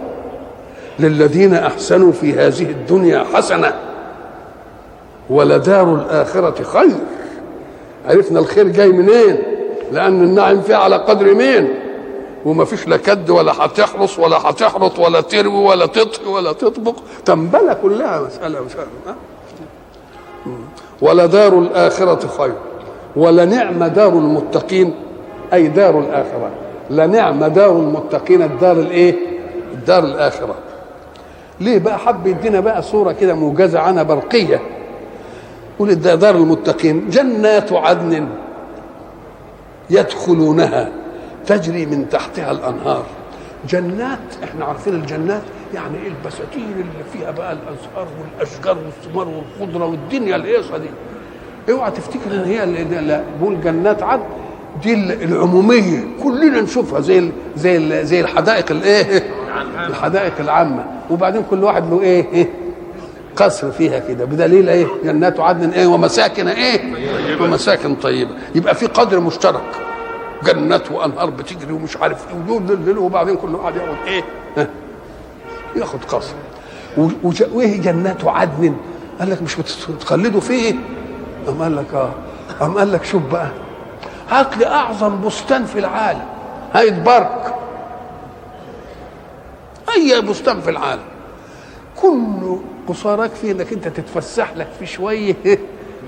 للذين 0.98 1.54
أحسنوا 1.54 2.12
في 2.12 2.32
هذه 2.32 2.62
الدنيا 2.62 3.24
حسنة 3.34 3.74
ولدار 5.30 5.94
الآخرة 5.94 6.62
خير. 6.62 6.96
عرفنا 8.06 8.40
الخير 8.40 8.68
جاي 8.68 8.88
منين؟ 8.88 9.38
لأن 9.92 10.22
النعم 10.22 10.60
فيه 10.60 10.74
على 10.74 10.96
قدر 10.96 11.34
مين؟ 11.34 11.68
وما 12.44 12.64
فيش 12.64 12.88
لا 12.88 12.96
كد 12.96 13.30
ولا 13.30 13.52
هتحرص 13.64 14.18
ولا 14.18 14.36
هتحرط 14.36 14.98
ولا 14.98 15.20
تروي 15.20 15.64
ولا 15.64 15.86
تطهي 15.86 16.28
ولا 16.28 16.52
تطبخ 16.52 16.94
تنبله 17.24 17.72
كلها 17.82 18.20
مسألة 18.20 18.58
ها؟ 19.06 19.16
ولدار 21.02 21.58
الآخرة 21.58 22.28
خير. 22.38 22.54
ولنعم 23.16 23.84
دار 23.84 24.08
المتقين. 24.08 24.94
أي 25.52 25.68
دار 25.68 25.98
الآخرة. 26.00 26.50
لنعم 26.90 27.44
دار 27.44 27.70
المتقين 27.70 28.42
الدار 28.42 28.72
الإيه؟ 28.80 29.14
الدار 29.72 30.04
الآخرة. 30.04 30.54
ليه 31.60 31.78
بقى 31.78 31.98
حب 31.98 32.26
يدينا 32.26 32.60
بقى 32.60 32.82
صورة 32.82 33.12
كده 33.12 33.34
موجزة 33.34 33.80
عنها 33.80 34.02
برقية؟ 34.02 34.60
يقول 35.76 35.94
دار 35.94 36.34
المتقين 36.36 37.08
جنات 37.10 37.72
عدن 37.72 38.28
يدخلونها 39.90 40.88
تجري 41.46 41.86
من 41.86 42.08
تحتها 42.08 42.50
الأنهار. 42.50 43.02
جنات 43.68 44.18
إحنا 44.44 44.64
عارفين 44.64 44.94
الجنات 44.94 45.42
يعني 45.74 45.98
إيه 46.02 46.08
البساتين 46.08 46.72
اللي 46.72 47.04
فيها 47.12 47.30
بقى 47.30 47.52
الأزهار 47.52 48.08
والأشجار 48.20 48.76
والثمار 48.86 49.28
والخضرة 49.28 49.86
والدنيا 49.86 50.36
الهيصة 50.36 50.78
دي. 50.78 50.88
اوعى 51.72 51.90
تفتكر 51.90 52.30
إن 52.32 52.44
هي 52.44 52.84
بقول 53.40 53.60
جنات 53.60 54.02
عدن 54.02 54.24
دي 54.82 54.94
العمومية. 55.24 56.04
كلنا 56.22 56.60
نشوفها 56.60 57.00
زي 57.00 57.30
زي 57.56 58.04
زي 58.04 58.20
الحدائق 58.20 58.70
الايه 58.70 59.22
الحدائق 59.86 60.32
العامة. 60.40 60.84
وبعدين 61.10 61.42
كل 61.50 61.64
واحد 61.64 61.90
له 61.90 62.00
إيه, 62.02 62.26
إيه؟ 62.32 62.50
قصر 63.36 63.70
فيها 63.70 63.98
كده. 63.98 64.24
بدليل 64.24 64.68
إيه 64.68 64.86
جنات 65.04 65.40
عدن 65.40 65.70
إيه 65.70 65.86
ومساكن 65.86 66.48
إيه 66.48 66.80
ومساكن 67.40 67.94
طيبة. 67.94 68.30
يبقى 68.54 68.74
في 68.74 68.86
قدر 68.86 69.20
مشترك. 69.20 69.62
جنات 70.44 70.92
وأنهار 70.92 71.30
بتجري 71.30 71.72
ومش 71.72 71.96
عارف 71.96 72.24
إيه 72.48 72.98
وبعدين 72.98 73.36
كل 73.36 73.54
واحد 73.54 73.76
ياخد 73.76 73.96
إيه 74.06 74.22
ها؟ 74.56 74.68
ياخد 75.76 75.98
قصر. 76.04 76.34
وايه 77.54 77.80
جنات 77.80 78.24
عدن 78.24 78.74
قال 79.18 79.30
لك 79.30 79.42
مش 79.42 79.56
بتخلدوا 79.88 80.40
فيه 80.40 80.74
قام 81.46 81.62
قال 81.62 81.76
لك 81.76 81.94
آه 81.94 82.10
قام 82.60 82.78
قال 82.78 82.92
لك 82.92 83.04
شوف 83.04 83.22
بقى. 83.32 83.48
هات 84.30 84.56
لي 84.56 84.66
أعظم 84.66 85.20
بستان 85.26 85.64
في 85.64 85.78
العالم. 85.78 86.24
هيتبارك 86.74 87.54
أي 89.96 90.20
بستان 90.20 90.60
في 90.60 90.70
العالم؟ 90.70 91.02
كله 91.96 92.60
قصارك 92.88 93.30
فيه 93.30 93.52
إنك 93.52 93.72
أنت 93.72 93.88
تتفسح 93.88 94.56
لك 94.56 94.66
فيه 94.78 94.86
شوية 94.86 95.34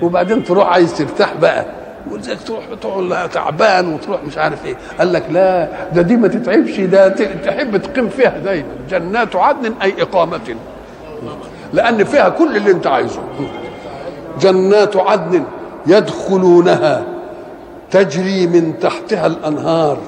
وبعدين 0.03 0.45
تروح 0.45 0.69
عايز 0.69 0.95
ترتاح 0.99 1.35
بقى. 1.35 1.65
ولذلك 2.11 2.43
تروح 2.43 2.65
تقعد 2.83 3.31
تعبان 3.31 3.95
وتروح 3.95 4.25
مش 4.25 4.39
عارف 4.39 4.67
إيه. 4.67 4.77
قال 4.99 5.13
لك 5.13 5.25
لا 5.31 5.69
ده 5.93 6.03
دي 6.03 6.17
ما 6.17 6.29
تتعبش 6.29 6.81
ده 6.81 7.09
تحب 7.45 7.77
تقيم 7.77 8.09
فيها 8.09 8.39
دايما. 8.39 8.69
جنات 8.91 9.37
عدن 9.37 9.75
أي 9.83 10.03
إقامة. 10.03 10.57
لأن 11.73 12.05
فيها 12.05 12.29
كل 12.29 12.57
اللي 12.57 12.71
أنت 12.71 12.87
عايزه. 12.87 13.21
جنات 14.41 14.97
عدن 14.97 15.45
يدخلونها. 15.87 17.18
تجري 17.91 18.47
من 18.47 18.79
تحتها 18.81 19.27
الأنهار. 19.27 19.99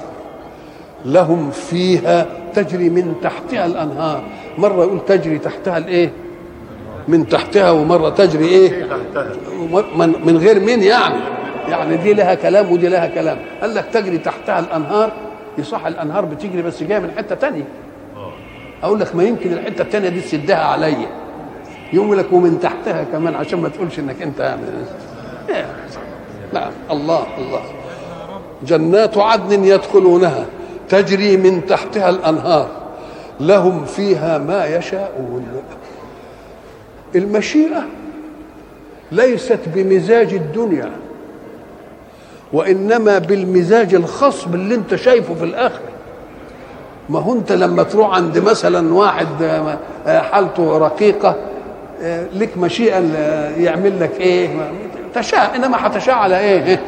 لهم 1.05 1.51
فيها 1.51 2.25
تجري 2.53 2.89
من 2.89 3.15
تحتها 3.23 3.65
الأنهار. 3.65 4.23
مرة 4.57 4.83
يقول 4.83 5.05
تجري 5.07 5.39
تحتها 5.39 5.77
الإيه؟ 5.77 6.11
من 7.07 7.27
تحتها 7.27 7.71
ومرة 7.71 8.09
تجري 8.09 8.45
إيه؟ 8.45 8.87
من, 10.25 10.37
غير 10.37 10.59
مين 10.59 10.83
يعني. 10.83 11.19
يعني 11.69 11.97
دي 11.97 12.13
لها 12.13 12.35
كلام 12.35 12.71
ودي 12.71 12.87
لها 12.87 13.07
كلام. 13.07 13.37
قال 13.61 13.75
لك 13.75 13.85
تجري 13.93 14.17
تحتها 14.17 14.59
الأنهار. 14.59 15.11
يصح 15.57 15.85
الأنهار 15.85 16.25
بتجري 16.25 16.61
بس 16.61 16.83
جاية 16.83 16.99
من 16.99 17.11
حتة 17.17 17.35
تانية. 17.35 17.63
أقول 18.83 18.99
لك 18.99 19.15
ما 19.15 19.23
يمكن 19.23 19.53
الحتة 19.53 19.81
التانية 19.81 20.09
دي 20.09 20.21
تسدها 20.21 20.63
عليا. 20.63 21.07
يقول 21.93 22.17
لك 22.17 22.33
ومن 22.33 22.59
تحتها 22.59 23.03
كمان 23.03 23.35
عشان 23.35 23.59
ما 23.59 23.69
تقولش 23.69 23.99
إنك 23.99 24.21
أنت 24.21 24.39
يعني. 24.39 24.61
الله 26.91 27.23
الله. 27.37 27.61
جنات 28.63 29.17
عدن 29.17 29.65
يدخلونها 29.65 30.45
تجري 30.89 31.37
من 31.37 31.65
تحتها 31.65 32.09
الأنهار. 32.09 32.67
لهم 33.39 33.85
فيها 33.85 34.37
ما 34.37 34.65
يشاءون. 34.65 35.45
المشيئة 37.15 37.83
ليست 39.11 39.59
بمزاج 39.67 40.33
الدنيا 40.33 40.91
وإنما 42.53 43.17
بالمزاج 43.17 43.95
الخاص 43.95 44.47
باللي 44.47 44.75
انت 44.75 44.95
شايفه 44.95 45.33
في 45.33 45.43
الاخره 45.43 45.91
ما 47.09 47.19
هو 47.19 47.33
انت 47.33 47.51
لما 47.51 47.83
تروح 47.83 48.15
عند 48.15 48.37
مثلا 48.37 48.93
واحد 48.93 49.27
آه، 50.07 50.19
حالته 50.21 50.77
رقيقة 50.77 51.35
آه، 52.01 52.25
لك 52.33 52.57
مشيئة 52.57 52.99
يعمل 53.57 53.99
لك 53.99 54.11
إيه؟ 54.19 54.49
تشاء 55.15 55.55
إنما 55.55 55.87
هتشاء 55.87 56.15
على 56.15 56.39
إيه؟ 56.39 56.81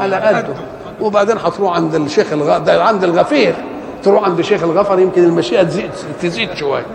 على 0.00 0.16
قده. 0.16 0.54
وبعدين 1.00 1.36
هتروح 1.38 1.76
عند 1.76 1.94
الشيخ 1.94 2.32
الغ... 2.32 2.58
ده 2.58 2.84
عند 2.84 3.04
الغفير. 3.04 3.54
تروح 4.02 4.24
عند 4.24 4.38
الشيخ 4.38 4.62
الغفر 4.62 4.98
يمكن 4.98 5.24
المشيئة 5.24 5.62
تزيد 5.62 5.90
تزيد 6.22 6.54
شوية 6.54 6.86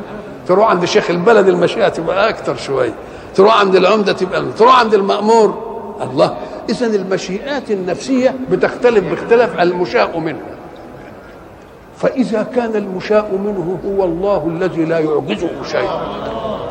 تروح 0.48 0.70
عند 0.70 0.86
شيخ 0.86 1.10
البلد 1.10 1.48
المشيئة 1.48 1.88
تبقى 1.90 2.30
أكتر 2.30 2.56
شوية 2.56 2.94
تروح 3.36 3.60
عند 3.60 3.76
العمدة 3.76 4.14
تبقى 4.14 4.44
تروح 4.58 4.80
عند 4.80 4.94
المأمور. 4.94 5.70
الله. 6.02 6.38
اذا 6.70 6.86
المشيئات 6.86 7.72
النفسية 7.72 8.36
بتختلف 8.52 9.10
باختلاف 9.10 9.60
المشاء 9.60 10.20
منه. 10.20 10.42
فإذا 11.98 12.48
كان 12.56 12.76
المشاء 12.76 13.32
منه 13.32 13.80
هو 13.86 14.04
الله 14.06 14.48
الذي 14.48 14.86
لا 14.86 15.00
يعجزه 15.00 15.50
شيء. 15.72 15.90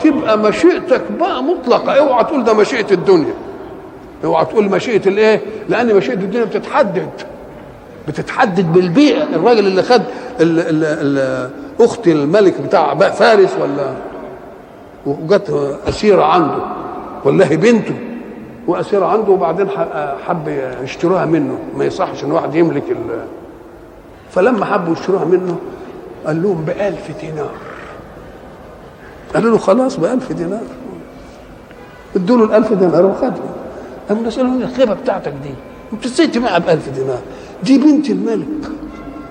تبقى 0.02 0.38
مشيئتك 0.38 1.02
بقى 1.20 1.42
مطلقة. 1.42 1.92
اوعى 1.92 2.24
تقول 2.24 2.44
ده 2.44 2.54
مشيئة 2.54 2.92
الدنيا. 2.92 3.34
اوعى 4.24 4.44
تقول 4.44 4.64
مشيئة 4.64 5.08
الايه؟ 5.08 5.40
لأن 5.68 5.94
مشيئة 5.96 6.14
الدنيا 6.14 6.44
بتتحدد. 6.44 7.08
بتتحدد 8.08 8.72
بالبيئه 8.72 9.22
الراجل 9.22 9.66
اللي 9.66 9.82
خد 9.82 10.02
ال 10.40 10.60
ال 10.60 10.84
ال 10.84 11.50
اخت 11.80 12.08
الملك 12.08 12.60
بتاع 12.60 12.94
فارس 12.94 13.56
ولا؟ 13.60 13.94
وجت 15.06 15.78
أسيرة 15.88 16.24
عنده. 16.24 16.62
هي 17.44 17.56
بنته. 17.56 17.94
وأسيرة 18.66 19.06
عنده 19.06 19.32
وبعدين 19.32 19.68
حب 20.26 20.58
يشتروها 20.84 21.24
منه. 21.24 21.58
ما 21.76 21.84
يصحش 21.84 22.24
إن 22.24 22.32
واحد 22.32 22.54
يملك 22.54 22.84
ال 22.90 23.24
فلما 24.30 24.64
حبوا 24.64 24.92
يشتروها 24.92 25.24
منه 25.24 25.56
قال 26.26 26.42
لهم 26.42 26.64
بألف 26.64 27.10
دينار. 27.20 27.50
قالوا 29.34 29.50
له 29.50 29.58
خلاص 29.58 29.96
بألف 29.96 30.32
دينار. 30.32 30.60
ادوا 32.16 32.36
له 32.36 32.44
الألف 32.44 32.72
دينار 32.72 33.06
وخدها 33.06 33.57
قام 34.08 34.26
نسأله 34.26 34.64
الخيبة 34.64 34.94
بتاعتك 34.94 35.32
دي. 35.42 35.50
انت 35.92 36.04
إزاي 36.04 36.26
تبيعها 36.26 36.58
بألف 36.58 36.88
دينار 36.88 37.18
دي 37.62 37.78
بنت 37.78 38.10
الملك. 38.10 38.70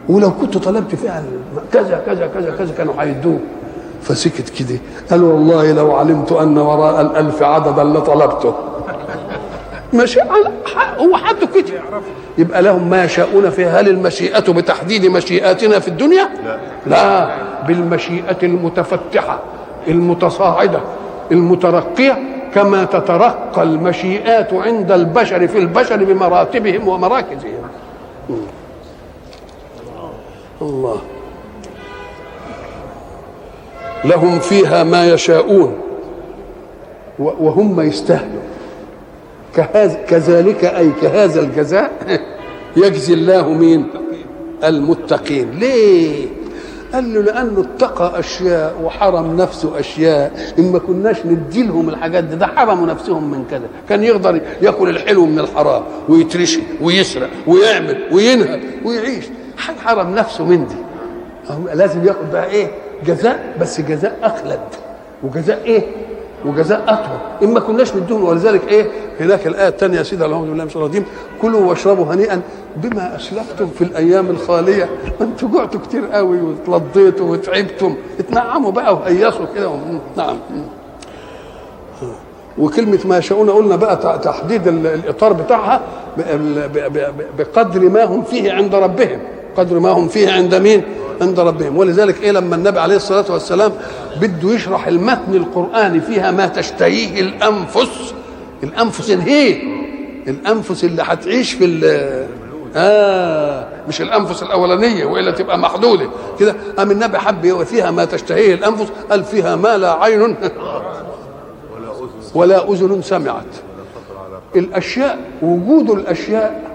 ولو 0.10 0.32
كنت 0.32 0.58
طلبت 0.58 0.96
فيها 0.96 1.24
كذا 1.74 2.04
كذا 2.06 2.28
كذا 2.28 2.56
كذا 2.58 2.74
كانوا 2.78 2.94
هيدوه 3.00 3.40
فسكت 4.02 4.50
كده. 4.50 4.80
قال 5.12 5.24
والله 5.24 5.72
لو 5.72 5.96
علمت 5.96 6.32
أن 6.32 6.58
وراء 6.58 7.02
الألف 7.02 7.44
عددا 7.44 7.84
لطلبته. 7.84 8.54
ماشي 9.94 10.20
هو 11.00 11.16
حده 11.16 11.48
كده. 11.56 11.82
يبقى 12.38 12.62
لهم 12.62 12.90
ما 12.90 13.04
يشاءون 13.04 13.50
فيها. 13.50 13.82
هل 13.82 13.90
المشيئة 13.90 14.52
بتحديد 14.52 15.06
مشيئاتنا 15.06 15.80
في 15.80 15.88
الدنيا؟ 15.88 16.30
لا. 16.46 16.58
لا. 16.88 17.30
بالمشيئة 17.68 18.38
المتفتحة 18.44 19.40
المتصاعدة 19.88 20.80
المترقية. 21.32 22.37
كما 22.56 22.86
تترقى 22.86 23.64
المشيئات 23.64 24.54
عند 24.54 24.92
البشر 24.92 25.48
في 25.48 25.58
البشر 25.58 26.04
بمراتبهم 26.04 26.88
ومراكزهم. 26.88 27.70
الله. 30.62 31.02
لهم 34.06 34.40
فيها 34.40 34.84
ما 34.84 35.08
يشاءون. 35.08 35.78
وهم 37.20 37.82
يستاهلوا 37.82 38.42
كهذا 39.56 40.00
كذلك 40.08 40.66
أي 40.66 40.92
كهذا 41.02 41.42
الجزاء 41.42 41.92
يجزي 42.84 43.14
الله 43.14 43.50
مين 43.50 43.88
المتقين. 44.64 45.52
ليه؟ 45.52 46.37
قال 46.94 47.14
له 47.14 47.22
لأنه 47.22 47.62
اتقى 47.76 48.20
أشياء 48.20 48.76
وحرم 48.84 49.38
نفسه 49.38 49.80
أشياء 49.80 50.54
إن 50.60 50.72
ما 50.72 50.80
كناش 50.80 51.26
ندي 51.26 51.64
لهم 51.64 51.90
الحاجات 51.90 52.24
دي 52.24 52.36
ده 52.36 52.48
حرموا 52.48 52.88
نفسهم 52.88 53.32
من 53.32 53.46
كذا 53.52 53.68
كان 53.90 54.04
يقدر 54.04 54.42
يأكل 54.62 54.90
الحلو 54.90 55.26
من 55.26 55.40
الحرام 55.40 55.84
ويترشي 56.10 56.60
ويسرق 56.82 57.30
ويعمل 57.48 57.98
وينهب 58.12 58.62
ويعيش. 58.86 59.26
حرم 59.86 60.16
نفسه 60.16 60.46
من 60.46 60.68
دي؟ 60.68 60.76
لازم 61.74 62.08
ياخد 62.08 62.32
بقى 62.32 62.50
إيه؟ 62.50 62.68
جزاء 63.06 63.56
بس 63.62 63.82
جزاء 63.82 64.18
أخلد. 64.24 64.60
وجزاء 65.24 65.62
إيه؟ 65.66 65.82
وجزاء 66.46 66.84
أطول. 66.88 67.50
اما 67.50 67.60
كناش 67.60 67.96
نديهم 67.96 68.24
ولذلك 68.24 68.68
إيه؟ 68.68 68.86
هناك 69.20 69.48
الآية 69.48 69.68
الثانية 69.68 69.98
يا 69.98 70.04
سيدي 70.04 70.26
الحمد 70.26 70.48
لله 70.48 70.66
مش 70.66 70.76
الرجيم 70.76 71.06
كلوا 71.42 71.62
واشربوا 71.62 72.06
هنيئا 72.14 72.42
بما 72.76 73.16
اسلفتم 73.16 73.68
في 73.68 73.84
الأيام 73.84 74.30
الخالية. 74.30 74.90
ما 75.20 75.26
أنتوا 75.26 75.50
جعتوا 75.50 75.80
كتير 75.80 76.06
قوي 76.06 76.42
وتلضيتوا 76.42 77.32
وتعبتم. 77.32 77.96
اتنعموا 78.20 78.72
بقى 78.72 78.94
وهيصوا 78.94 79.46
كده 79.56 79.72
نعم. 80.18 80.38
وكلمة 82.58 83.00
ما 83.06 83.18
يشاءون 83.18 83.50
قلنا 83.50 83.76
بقى 83.76 84.20
تحديد 84.24 84.68
الإطار 84.68 85.34
بتاعها 85.34 85.82
بقدر 87.38 87.80
ما 87.90 88.04
هم 88.04 88.24
فيه 88.24 88.54
عند 88.54 88.76
ربهم. 88.76 89.20
قدر 89.58 89.80
ما 89.80 89.90
هم 89.90 90.08
فيه 90.08 90.32
عند 90.32 90.56
مين؟ 90.56 90.84
عند 91.22 91.40
ربهم. 91.40 91.78
ولذلك 91.78 92.22
إيه 92.24 92.32
لما 92.32 92.56
النبي 92.56 92.80
عليه 92.80 92.96
الصلاة 92.96 93.26
والسلام 93.30 93.72
بده 94.22 94.54
يشرح 94.54 94.88
المتن 94.88 95.34
القرآني 95.36 96.02
فيها 96.02 96.32
ما 96.32 96.48
تشتهيه 96.48 97.22
الأنفس؟ 97.22 98.14
الأنفس 98.64 99.12
الهي 99.12 99.62
الأنفس 100.28 100.84
اللي 100.84 101.02
هتعيش 101.02 101.54
في 101.54 102.28
آه 102.76 103.68
مش 103.88 104.02
الأنفس 104.02 104.44
الأولانية 104.44 105.06
وإلا 105.06 105.32
تبقى 105.32 105.58
محدودة. 105.58 106.10
كده 106.40 106.56
قام 106.78 106.92
النبي 106.92 107.18
حب 107.20 107.64
فيها 107.64 107.92
ما 107.92 108.06
تشتهيه 108.06 108.54
الأنفس؟ 108.54 108.88
قال 109.10 109.24
فيها 109.24 109.56
ما 109.56 109.78
لا 109.78 109.92
عين 110.04 110.36
ولا 112.36 112.72
أذن 112.72 113.02
سمعت. 113.02 113.46
الأشياء 114.56 115.20
وجود 115.42 115.90
الأشياء 115.90 116.72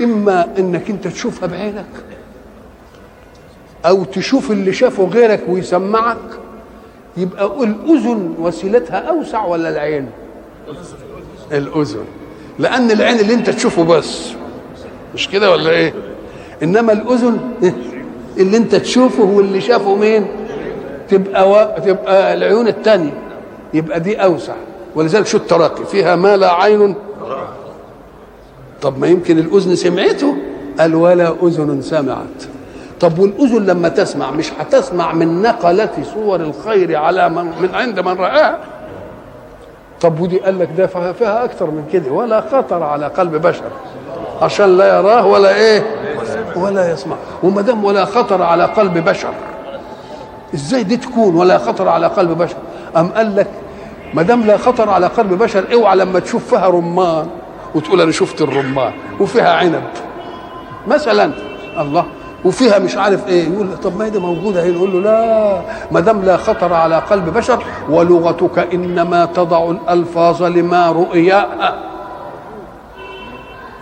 إما 0.00 0.48
إنك 0.58 0.90
أنت 0.90 1.08
تشوفها 1.08 1.46
بعينك. 1.46 1.86
أو 3.86 4.04
تشوف 4.04 4.50
اللي 4.50 4.72
شافه 4.72 5.04
غيرك 5.04 5.42
ويسمعك 5.48 6.16
يبقى 7.16 7.44
الأذن 7.44 8.34
وسيلتها 8.38 8.96
أوسع 8.96 9.44
ولا 9.44 9.68
العين؟ 9.68 10.10
الأذن. 11.52 12.04
لأن 12.58 12.90
العين 12.90 13.20
اللي 13.20 13.34
أنت 13.34 13.50
تشوفه 13.50 13.84
بس. 13.84 14.32
مش 15.14 15.28
كده 15.28 15.50
ولا 15.50 15.70
إيه؟ 15.70 15.94
إنما 16.62 16.92
الأذن 16.92 17.40
اللي 18.38 18.56
أنت 18.56 18.74
تشوفه 18.74 19.22
واللي 19.22 19.60
شافه 19.60 19.94
مين؟ 19.94 20.26
تبقى 21.08 21.50
و... 21.50 21.80
تبقى 21.84 22.34
العيون 22.34 22.68
الثانية 22.68 23.12
يبقى 23.74 24.00
دي 24.00 24.16
أوسع. 24.16 24.54
ولذلك 24.94 25.26
شو 25.26 25.36
التراقي؟ 25.36 25.84
فيها 25.84 26.16
ما 26.16 26.36
لا 26.36 26.52
عين. 26.52 26.94
طب 28.82 28.98
ما 28.98 29.06
يمكن 29.06 29.38
الأذن 29.38 29.76
سمعته؟ 29.76 30.36
قال 30.78 30.94
ولا 30.94 31.34
أذن 31.42 31.82
سمعت. 31.82 32.57
طب 33.00 33.18
والأذن 33.18 33.66
لما 33.66 33.88
تسمع 33.88 34.30
مش 34.30 34.52
هتسمع 34.60 35.12
من 35.12 35.42
نقلة 35.42 35.90
صور 36.14 36.40
الخير 36.40 36.96
على 36.96 37.28
من, 37.28 37.44
من 37.44 37.68
عند 37.74 38.00
من 38.00 38.12
رآها 38.16 38.58
طب 40.00 40.20
ودي 40.20 40.38
قال 40.38 40.58
لك 40.58 40.68
ده 40.76 40.86
فيها 41.12 41.44
أكتر 41.44 41.66
من 41.70 41.84
كده 41.92 42.10
ولا 42.10 42.40
خطر 42.40 42.82
على 42.82 43.06
قلب 43.06 43.34
بشر 43.46 43.64
عشان 44.42 44.76
لا 44.78 44.98
يراه 44.98 45.26
ولا 45.26 45.54
إيه؟ 45.54 45.82
ولا 46.56 46.92
يسمع. 46.92 47.16
وما 47.42 47.62
دام 47.62 47.84
ولا 47.84 48.04
خطر 48.04 48.42
على 48.42 48.64
قلب 48.64 48.98
بشر 49.08 49.32
إزاي 50.54 50.82
دي 50.82 50.96
تكون 50.96 51.34
ولا 51.34 51.58
خطر 51.58 51.88
على 51.88 52.06
قلب 52.06 52.38
بشر؟ 52.38 52.56
أم 52.96 53.08
قال 53.08 53.36
لك 53.36 53.46
ما 54.14 54.22
دام 54.22 54.42
لا 54.46 54.56
خطر 54.56 54.90
على 54.90 55.06
قلب 55.06 55.32
بشر 55.38 55.64
اوعى 55.74 55.96
لما 55.96 56.18
تشوف 56.18 56.48
فيها 56.54 56.68
رمان 56.68 57.26
وتقول 57.74 58.00
أنا 58.00 58.12
شفت 58.12 58.40
الرمان 58.42 58.92
وفيها 59.20 59.52
عنب. 59.56 59.82
مثلا 60.86 61.32
الله 61.78 62.04
وفيها 62.44 62.78
مش 62.78 62.96
عارف 62.96 63.28
إيه 63.28 63.48
يقول 63.52 63.76
طب 63.82 63.96
ما 63.98 64.04
هي 64.04 64.10
دي 64.10 64.18
موجودة 64.18 64.62
هنا. 64.64 64.76
يقول 64.76 64.92
له 64.92 65.00
لا 65.00 65.60
ما 65.90 66.00
دام 66.00 66.22
لا 66.22 66.36
خطر 66.36 66.72
على 66.72 66.96
قلب 66.98 67.28
بشر 67.34 67.64
ولغتك 67.90 68.58
إنما 68.74 69.24
تضع 69.24 69.70
الألفاظ 69.70 70.42
لما 70.42 70.92
رؤياها 70.92 71.78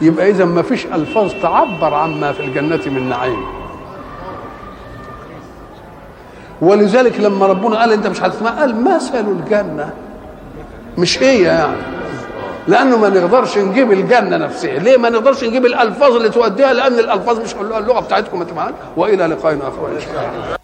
يبقى 0.00 0.30
إذا 0.30 0.44
ما 0.44 0.62
فيش 0.62 0.86
ألفاظ 0.86 1.32
تعبر 1.42 1.94
عما 1.94 2.32
في 2.32 2.40
الجنة 2.40 2.80
من 2.86 3.08
نعيم. 3.08 3.44
ولذلك 6.62 7.20
لما 7.20 7.46
ربنا 7.46 7.76
قال 7.80 7.92
أنت 7.92 8.06
مش 8.06 8.22
هتسمع 8.22 8.50
قال 8.50 8.84
مثل 8.84 9.18
الجنة؟ 9.28 9.90
مش 10.98 11.22
هي 11.22 11.42
يعني. 11.42 11.76
لأنه 12.68 12.98
ما 12.98 13.08
نقدرش 13.08 13.58
نجيب 13.58 13.92
الجنة 13.92 14.36
نفسها. 14.36 14.78
ليه 14.78 14.96
ما 14.96 15.10
نقدرش 15.10 15.44
نجيب 15.44 15.66
الألفاظ 15.66 16.16
اللي 16.16 16.28
تؤديها 16.28 16.72
لأن 16.72 16.98
الألفاظ 16.98 17.40
مش 17.40 17.54
اللغة 17.54 18.00
بتاعتكم 18.00 18.42
ما 18.42 18.74
وإلى 18.96 19.26
لقاء 19.26 19.58
آخر. 19.58 19.88
ان 19.96 20.00
شاء 20.00 20.10
الله 20.34 20.56